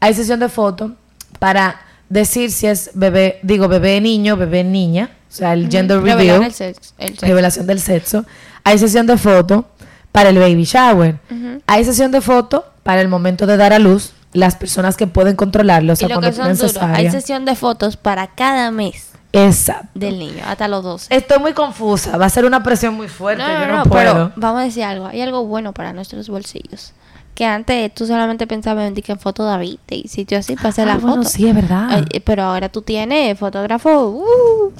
[0.00, 0.92] Hay sesión de fotos
[1.38, 5.10] para decir si es bebé, digo, bebé niño, bebé niña.
[5.28, 6.94] O sea, el gender reveal el sexo.
[6.98, 7.26] el sexo.
[7.26, 8.24] revelación del sexo.
[8.64, 9.68] Hay sesión de foto
[10.12, 11.18] para el baby shower.
[11.66, 14.12] Hay sesión de foto para el momento de dar a luz.
[14.36, 17.44] Las personas que pueden controlarlo, o Y sea, lo cuando que son duros, hay sesión
[17.44, 19.88] de fotos para cada mes Exacto.
[19.94, 21.14] del niño, hasta los 12.
[21.14, 22.16] Estoy muy confusa.
[22.16, 23.42] Va a ser una presión muy fuerte.
[23.42, 24.02] No, no, Yo no, no, puedo.
[24.12, 25.06] pero vamos a decir algo.
[25.06, 26.92] Hay algo bueno para nuestros bolsillos.
[27.34, 30.88] Que antes tú solamente pensabas en que en foto David y sitio así para hacer
[30.88, 31.28] Ah, la bueno, foto.
[31.28, 31.86] sí, es verdad.
[31.90, 34.08] Ay, pero ahora tú tienes fotógrafo.
[34.08, 34.72] uh,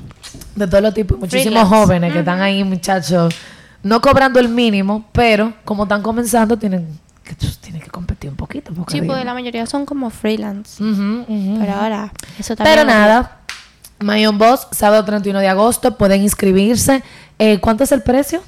[0.55, 1.77] de todos los tipos, muchísimos Freelance.
[1.77, 3.35] jóvenes que están ahí, muchachos,
[3.83, 8.73] no cobrando el mínimo, pero como están comenzando, tienen que, tienen que competir un poquito.
[8.73, 10.83] Porque sí, porque la mayoría son como freelance.
[10.83, 12.77] Pero ahora, eso también.
[12.77, 13.41] Pero nada,
[13.99, 17.03] My Own Boss, sábado 31 de agosto, pueden inscribirse.
[17.39, 18.43] Eh, ¿Cuánto es el precio?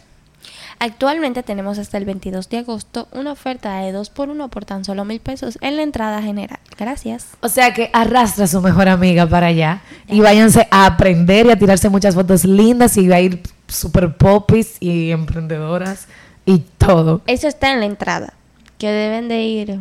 [0.81, 4.85] Actualmente tenemos hasta el 22 de agosto una oferta de 2 por 1 por tan
[4.85, 6.61] solo mil pesos en la entrada general.
[6.79, 7.27] Gracias.
[7.41, 11.51] O sea que arrastra a su mejor amiga para allá y váyanse a aprender y
[11.51, 16.07] a tirarse muchas fotos lindas y va a ir super popis y emprendedoras
[16.47, 17.23] y todo.
[17.27, 18.35] Eso está en la entrada.
[18.79, 19.81] Que deben de ir.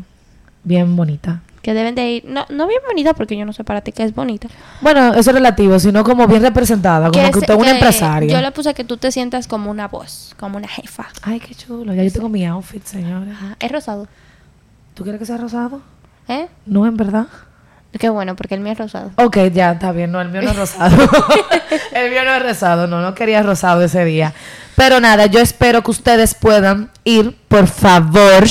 [0.63, 1.41] Bien bonita.
[1.61, 2.25] Que deben de ir.
[2.25, 4.47] No, no bien bonita porque yo no sé para ti que es bonita.
[4.81, 7.71] Bueno, eso es relativo, sino como bien representada, como que, es- usted es una que
[7.77, 8.33] empresaria.
[8.33, 11.07] Yo le puse que tú te sientas como una voz, como una jefa.
[11.23, 11.93] Ay, qué chulo.
[11.93, 13.31] Ya yo tengo mi outfit, señora.
[13.31, 14.07] Ajá, Es rosado.
[14.93, 15.81] ¿Tú quieres que sea rosado?
[16.27, 16.47] ¿Eh?
[16.65, 17.27] No, en verdad.
[17.99, 19.11] Qué bueno, porque el mío es rosado.
[19.15, 20.11] Ok, ya está bien.
[20.11, 20.95] No, el mío no es rosado.
[21.93, 22.87] el mío no es rosado.
[22.87, 24.33] No, no quería rosado ese día.
[24.75, 28.43] Pero nada, yo espero que ustedes puedan ir, por favor.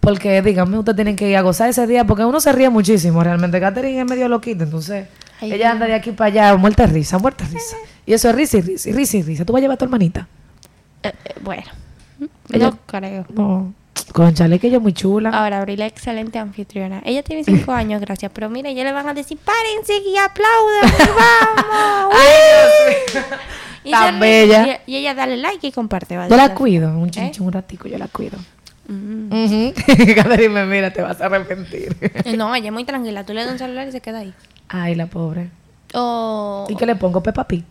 [0.00, 2.04] Porque díganme, ustedes tienen que ir a gozar ese día.
[2.06, 3.60] Porque uno se ríe muchísimo realmente.
[3.60, 4.64] Catherine es medio loquita.
[4.64, 5.06] Entonces,
[5.40, 7.76] Ay, ella anda de aquí para allá, muerta de risa, muerta de risa.
[8.06, 9.44] Y eso es risa y risa, y risa y risa.
[9.44, 10.26] ¿Tú vas a llevar a tu hermanita?
[11.02, 11.62] Eh, eh, bueno.
[12.50, 13.26] Ella- No creo.
[13.34, 13.74] No.
[14.12, 15.28] Conchale, que ella es muy chula.
[15.30, 17.02] Ahora, Abril es excelente anfitriona.
[17.04, 18.30] Ella tiene cinco años, gracias.
[18.34, 22.14] Pero mira, ya le van a decir, párense y aplaudan vamos.
[23.84, 24.46] Y Tan ríe.
[24.46, 24.80] bella.
[24.86, 26.14] Y, y ella dale like y comparte.
[26.14, 27.10] Yo la cuido, un ¿Eh?
[27.10, 28.38] chinchín, un ratico, yo la cuido.
[28.88, 29.28] Mm.
[30.16, 31.94] Catherine me mira, te vas a arrepentir.
[32.00, 33.24] Eh, No, ella es muy tranquila.
[33.24, 34.32] Tú le das un celular y se queda ahí.
[34.68, 35.50] Ay, la pobre.
[35.94, 36.66] O...
[36.68, 37.22] ¿Y qué le pongo?
[37.22, 37.64] Peppa Pig.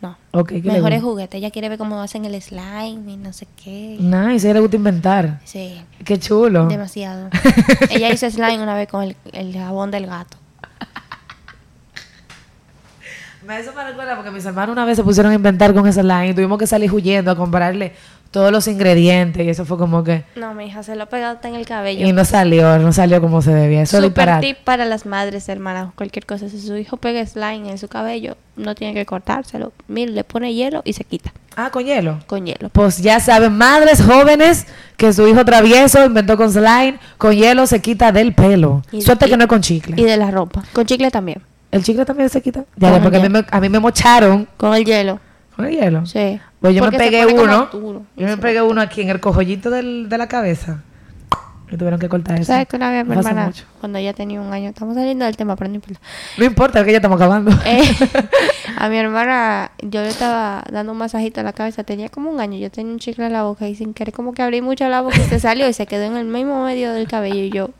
[0.00, 0.16] No.
[0.32, 1.38] Ok, ¿qué le Mejores juguetes.
[1.38, 3.96] Ella quiere ver cómo hacen el slime y no sé qué.
[4.00, 5.40] Nice, a ella le gusta inventar.
[5.44, 6.66] Sí, Qué chulo.
[6.66, 7.28] demasiado.
[7.90, 10.36] ella hizo slime una vez con el, el jabón del gato.
[13.46, 16.02] Me eso me recuerda porque mis hermanos una vez se pusieron a inventar con ese
[16.02, 17.92] line y tuvimos que salir huyendo a comprarle
[18.32, 20.24] todos los ingredientes y eso fue como que...
[20.34, 22.04] No, mi hija se lo pegó hasta en el cabello.
[22.06, 23.82] Y no salió, no salió como se debía.
[23.82, 25.90] Eso es Super tip para las madres, hermanas.
[25.94, 26.48] Cualquier cosa.
[26.48, 29.72] Si su hijo pega slime en su cabello, no tiene que cortárselo.
[29.86, 32.18] Mire, le pone hielo y se quita Ah, con hielo.
[32.26, 32.70] con hielo.
[32.70, 34.66] Pues ya saben, madres jóvenes,
[34.96, 38.82] que su hijo travieso inventó con slime, con hielo se quita del pelo.
[38.90, 39.94] Y- Suerte y- que no es con chicle.
[40.00, 40.64] Y de la ropa.
[40.72, 41.42] Con chicle también.
[41.70, 42.64] ¿El chicle también se quita?
[42.76, 45.20] Ya, Con porque a mí, me, a mí me mocharon Con el hielo.
[45.62, 46.06] Con el hielo.
[46.06, 46.40] Sí.
[46.60, 47.68] Pues yo me Porque se pegué uno.
[47.72, 48.02] duro.
[48.16, 50.82] Yo me pegué uno aquí en el cojollito del, de la cabeza.
[51.70, 52.52] Y tuvieron que cortar eso.
[52.52, 53.64] ¿Sabes que una vez mi hermana, mucho.
[53.80, 56.00] cuando ella tenía un año, estamos saliendo del tema, pero no importa.
[56.36, 57.50] No importa, es que ya estamos acabando.
[57.64, 57.82] Eh,
[58.76, 62.40] a mi hermana, yo le estaba dando un masajito a la cabeza, tenía como un
[62.40, 64.86] año, yo tenía un chicle en la boca y sin querer como que abrí mucho
[64.88, 67.48] la boca y se salió y se quedó en el mismo medio del cabello y
[67.48, 67.70] yo...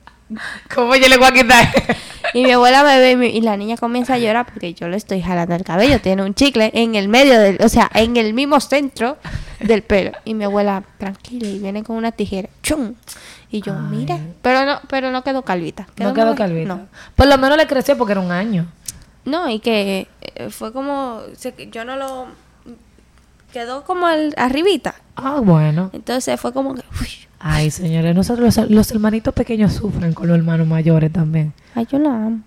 [0.74, 1.68] ¿Cómo yo le voy a quitar?
[2.34, 4.88] Y mi abuela me ve y, mi- y la niña comienza a llorar porque yo
[4.88, 8.16] le estoy jalando el cabello, tiene un chicle en el medio del, o sea, en
[8.16, 9.18] el mismo centro
[9.60, 10.12] del pelo.
[10.24, 12.94] Y mi abuela, tranquila, y viene con una tijera, ¡chum!
[13.50, 15.86] Y yo, mira, pero no, pero no quedó calvita.
[15.98, 16.74] no quedó calvita.
[16.74, 16.86] No.
[17.14, 18.66] Por lo menos le creció porque era un año.
[19.26, 21.20] No, y que eh, fue como,
[21.70, 22.26] yo no lo,
[23.52, 24.94] quedó como al, arribita.
[25.16, 25.90] Ah, bueno.
[25.92, 27.08] Entonces fue como que, uy,
[27.44, 31.52] Ay, señores, nosotros los, los hermanitos pequeños sufren con los hermanos mayores también.
[31.74, 32.40] ay, yo la amo,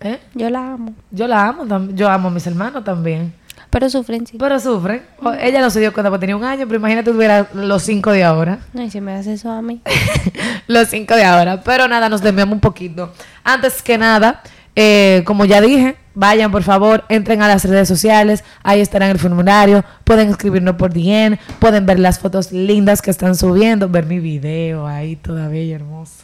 [0.00, 0.18] ¿Eh?
[0.34, 0.94] yo la amo.
[1.10, 3.32] Yo la amo, yo amo a mis hermanos también.
[3.70, 4.38] Pero sufren, sí.
[4.38, 5.02] Pero sufren.
[5.22, 8.12] O- Ella no se dio cuenta porque tenía un año, pero imagínate tuviera los cinco
[8.12, 8.60] de ahora.
[8.78, 9.82] Ay, si me hace eso a mí.
[10.68, 11.60] los cinco de ahora.
[11.62, 13.12] Pero nada, nos desviamos un poquito.
[13.44, 14.40] Antes que nada,
[14.80, 19.18] eh, como ya dije, vayan por favor, entren a las redes sociales, ahí estará el
[19.18, 24.20] formulario, pueden escribirnos por DM, pueden ver las fotos lindas que están subiendo, ver mi
[24.20, 26.22] video ahí toda bella y hermosa.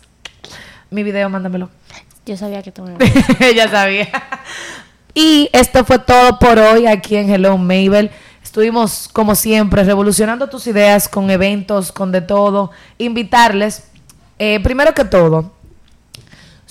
[0.88, 1.68] Mi video, mándamelo.
[2.26, 2.94] Yo sabía que tú me
[3.56, 4.06] ya sabía.
[5.14, 8.12] Y esto fue todo por hoy aquí en Hello Mabel.
[8.40, 12.70] Estuvimos, como siempre, revolucionando tus ideas con eventos, con de todo.
[12.98, 13.88] Invitarles,
[14.38, 15.50] eh, primero que todo,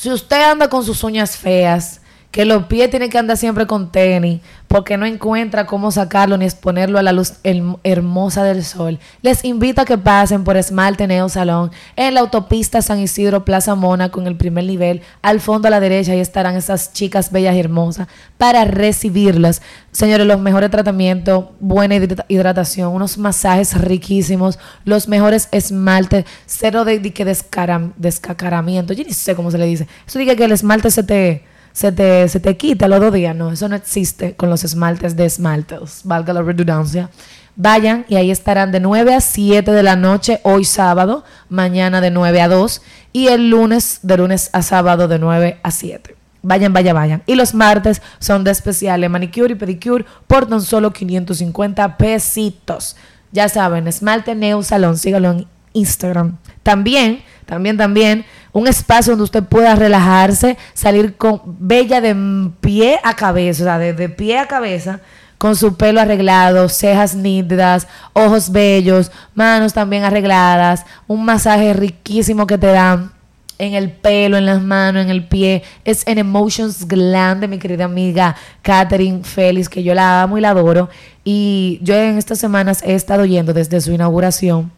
[0.03, 2.01] si usted anda con sus uñas feas,
[2.33, 6.45] que los pies tienen que andar siempre con tenis, porque no encuentra cómo sacarlo ni
[6.45, 11.05] exponerlo a la luz herm- hermosa del sol, les invito a que pasen por Esmalte
[11.05, 15.01] Neo Salón en la autopista San Isidro Plaza Mona con el primer nivel.
[15.21, 18.07] Al fondo a la derecha ahí estarán esas chicas bellas y hermosas
[18.39, 19.61] para recibirlas.
[19.91, 26.99] Señores, los mejores tratamientos, buena hidra- hidratación, unos masajes riquísimos, los mejores esmaltes, cero de,
[27.13, 28.93] que descacaramiento.
[28.93, 29.87] Yo ni sé cómo se le dice.
[30.07, 33.35] Eso dice que el esmalte se te se te, se te quita los dos días.
[33.35, 37.09] No, eso no existe con los esmaltes de esmaltes, valga la redundancia.
[37.55, 42.09] Vayan y ahí estarán de 9 a 7 de la noche hoy sábado, mañana de
[42.09, 46.15] 9 a 2 y el lunes de lunes a sábado de 9 a 7.
[46.41, 47.23] Vayan, vayan, vayan.
[47.25, 52.95] Y los martes son de especiales manicure y pedicure por tan solo 550 pesitos.
[53.31, 56.37] Ya saben, esmalte Neo Salón, sígalo en Instagram.
[56.63, 62.15] También, también, también, un espacio donde usted pueda relajarse, salir con bella de
[62.61, 65.01] pie a cabeza, o sea, de, de pie a cabeza,
[65.37, 72.57] con su pelo arreglado, cejas nítidas, ojos bellos, manos también arregladas, un masaje riquísimo que
[72.57, 73.11] te dan
[73.57, 75.63] en el pelo, en las manos, en el pie.
[75.83, 80.41] Es en Emotions Glam de mi querida amiga Catherine Félix, que yo la amo y
[80.41, 80.89] la adoro.
[81.23, 84.71] Y yo en estas semanas he estado yendo desde su inauguración.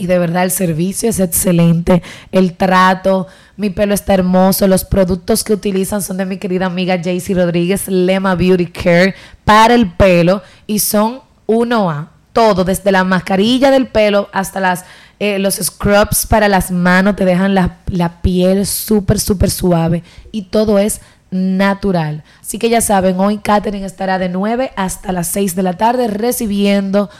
[0.00, 3.26] Y de verdad el servicio es excelente, el trato,
[3.58, 7.86] mi pelo está hermoso, los productos que utilizan son de mi querida amiga Jaycee Rodríguez,
[7.86, 13.88] Lema Beauty Care para el pelo y son uno a todo, desde la mascarilla del
[13.88, 14.82] pelo hasta
[15.18, 20.44] eh, los scrubs para las manos, te dejan la, la piel súper, súper suave y
[20.44, 22.24] todo es natural.
[22.40, 26.08] Así que ya saben, hoy Katherine estará de 9 hasta las 6 de la tarde
[26.08, 27.10] recibiendo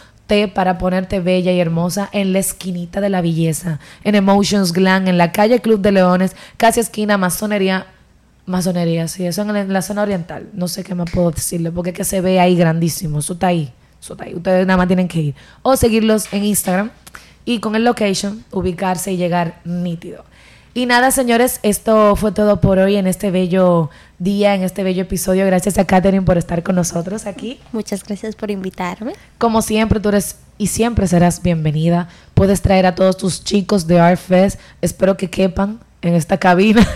[0.55, 5.19] para ponerte bella y hermosa en la esquinita de la belleza, en Emotions Glam, en
[5.19, 7.87] la calle Club de Leones, casi esquina Masonería.
[8.47, 10.49] Masonería, sí, eso en la, en la zona oriental.
[10.53, 13.19] No sé qué más puedo decirle, porque es que se ve ahí grandísimo.
[13.19, 13.73] Eso está ahí.
[14.01, 14.35] Eso está ahí.
[14.35, 15.35] Ustedes nada más tienen que ir.
[15.63, 16.91] O seguirlos en Instagram
[17.45, 20.25] y con el location ubicarse y llegar nítido.
[20.73, 23.91] Y nada, señores, esto fue todo por hoy en este bello
[24.21, 25.45] día, en este bello episodio.
[25.45, 27.59] Gracias a Katherine por estar con nosotros aquí.
[27.73, 29.15] Muchas gracias por invitarme.
[29.39, 32.09] Como siempre, tú eres y siempre serás bienvenida.
[32.35, 34.61] Puedes traer a todos tus chicos de Art Fest.
[34.81, 36.87] Espero que quepan en esta cabina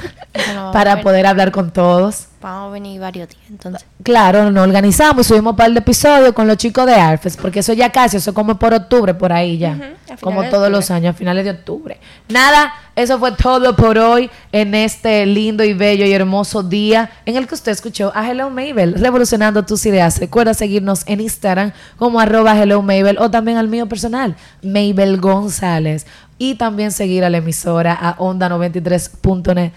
[0.55, 2.29] no para poder hablar con todos.
[2.45, 3.87] Vamos a venir varios días, entonces.
[4.03, 7.73] Claro, nos organizamos, subimos un par de episodios con los chicos de Arfes, porque eso
[7.73, 9.95] ya casi, eso como por octubre, por ahí ya.
[10.21, 11.99] Como todos los años, a finales de octubre.
[12.29, 17.37] Nada, eso fue todo por hoy en este lindo y bello y hermoso día en
[17.37, 20.21] el que usted escuchó a Hello Mabel, revolucionando tus ideas.
[20.21, 26.07] Recuerda seguirnos en Instagram como arroba Hello Mabel o también al mío personal, Mabel González.
[26.37, 29.71] Y también seguir a la emisora a onda93.net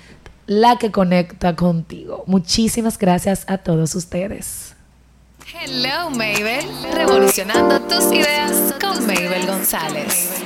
[0.48, 2.24] la que conecta contigo.
[2.26, 4.74] Muchísimas gracias a todos ustedes.
[5.54, 10.42] Hello Mabel, revolucionando tus ideas con Mabel González.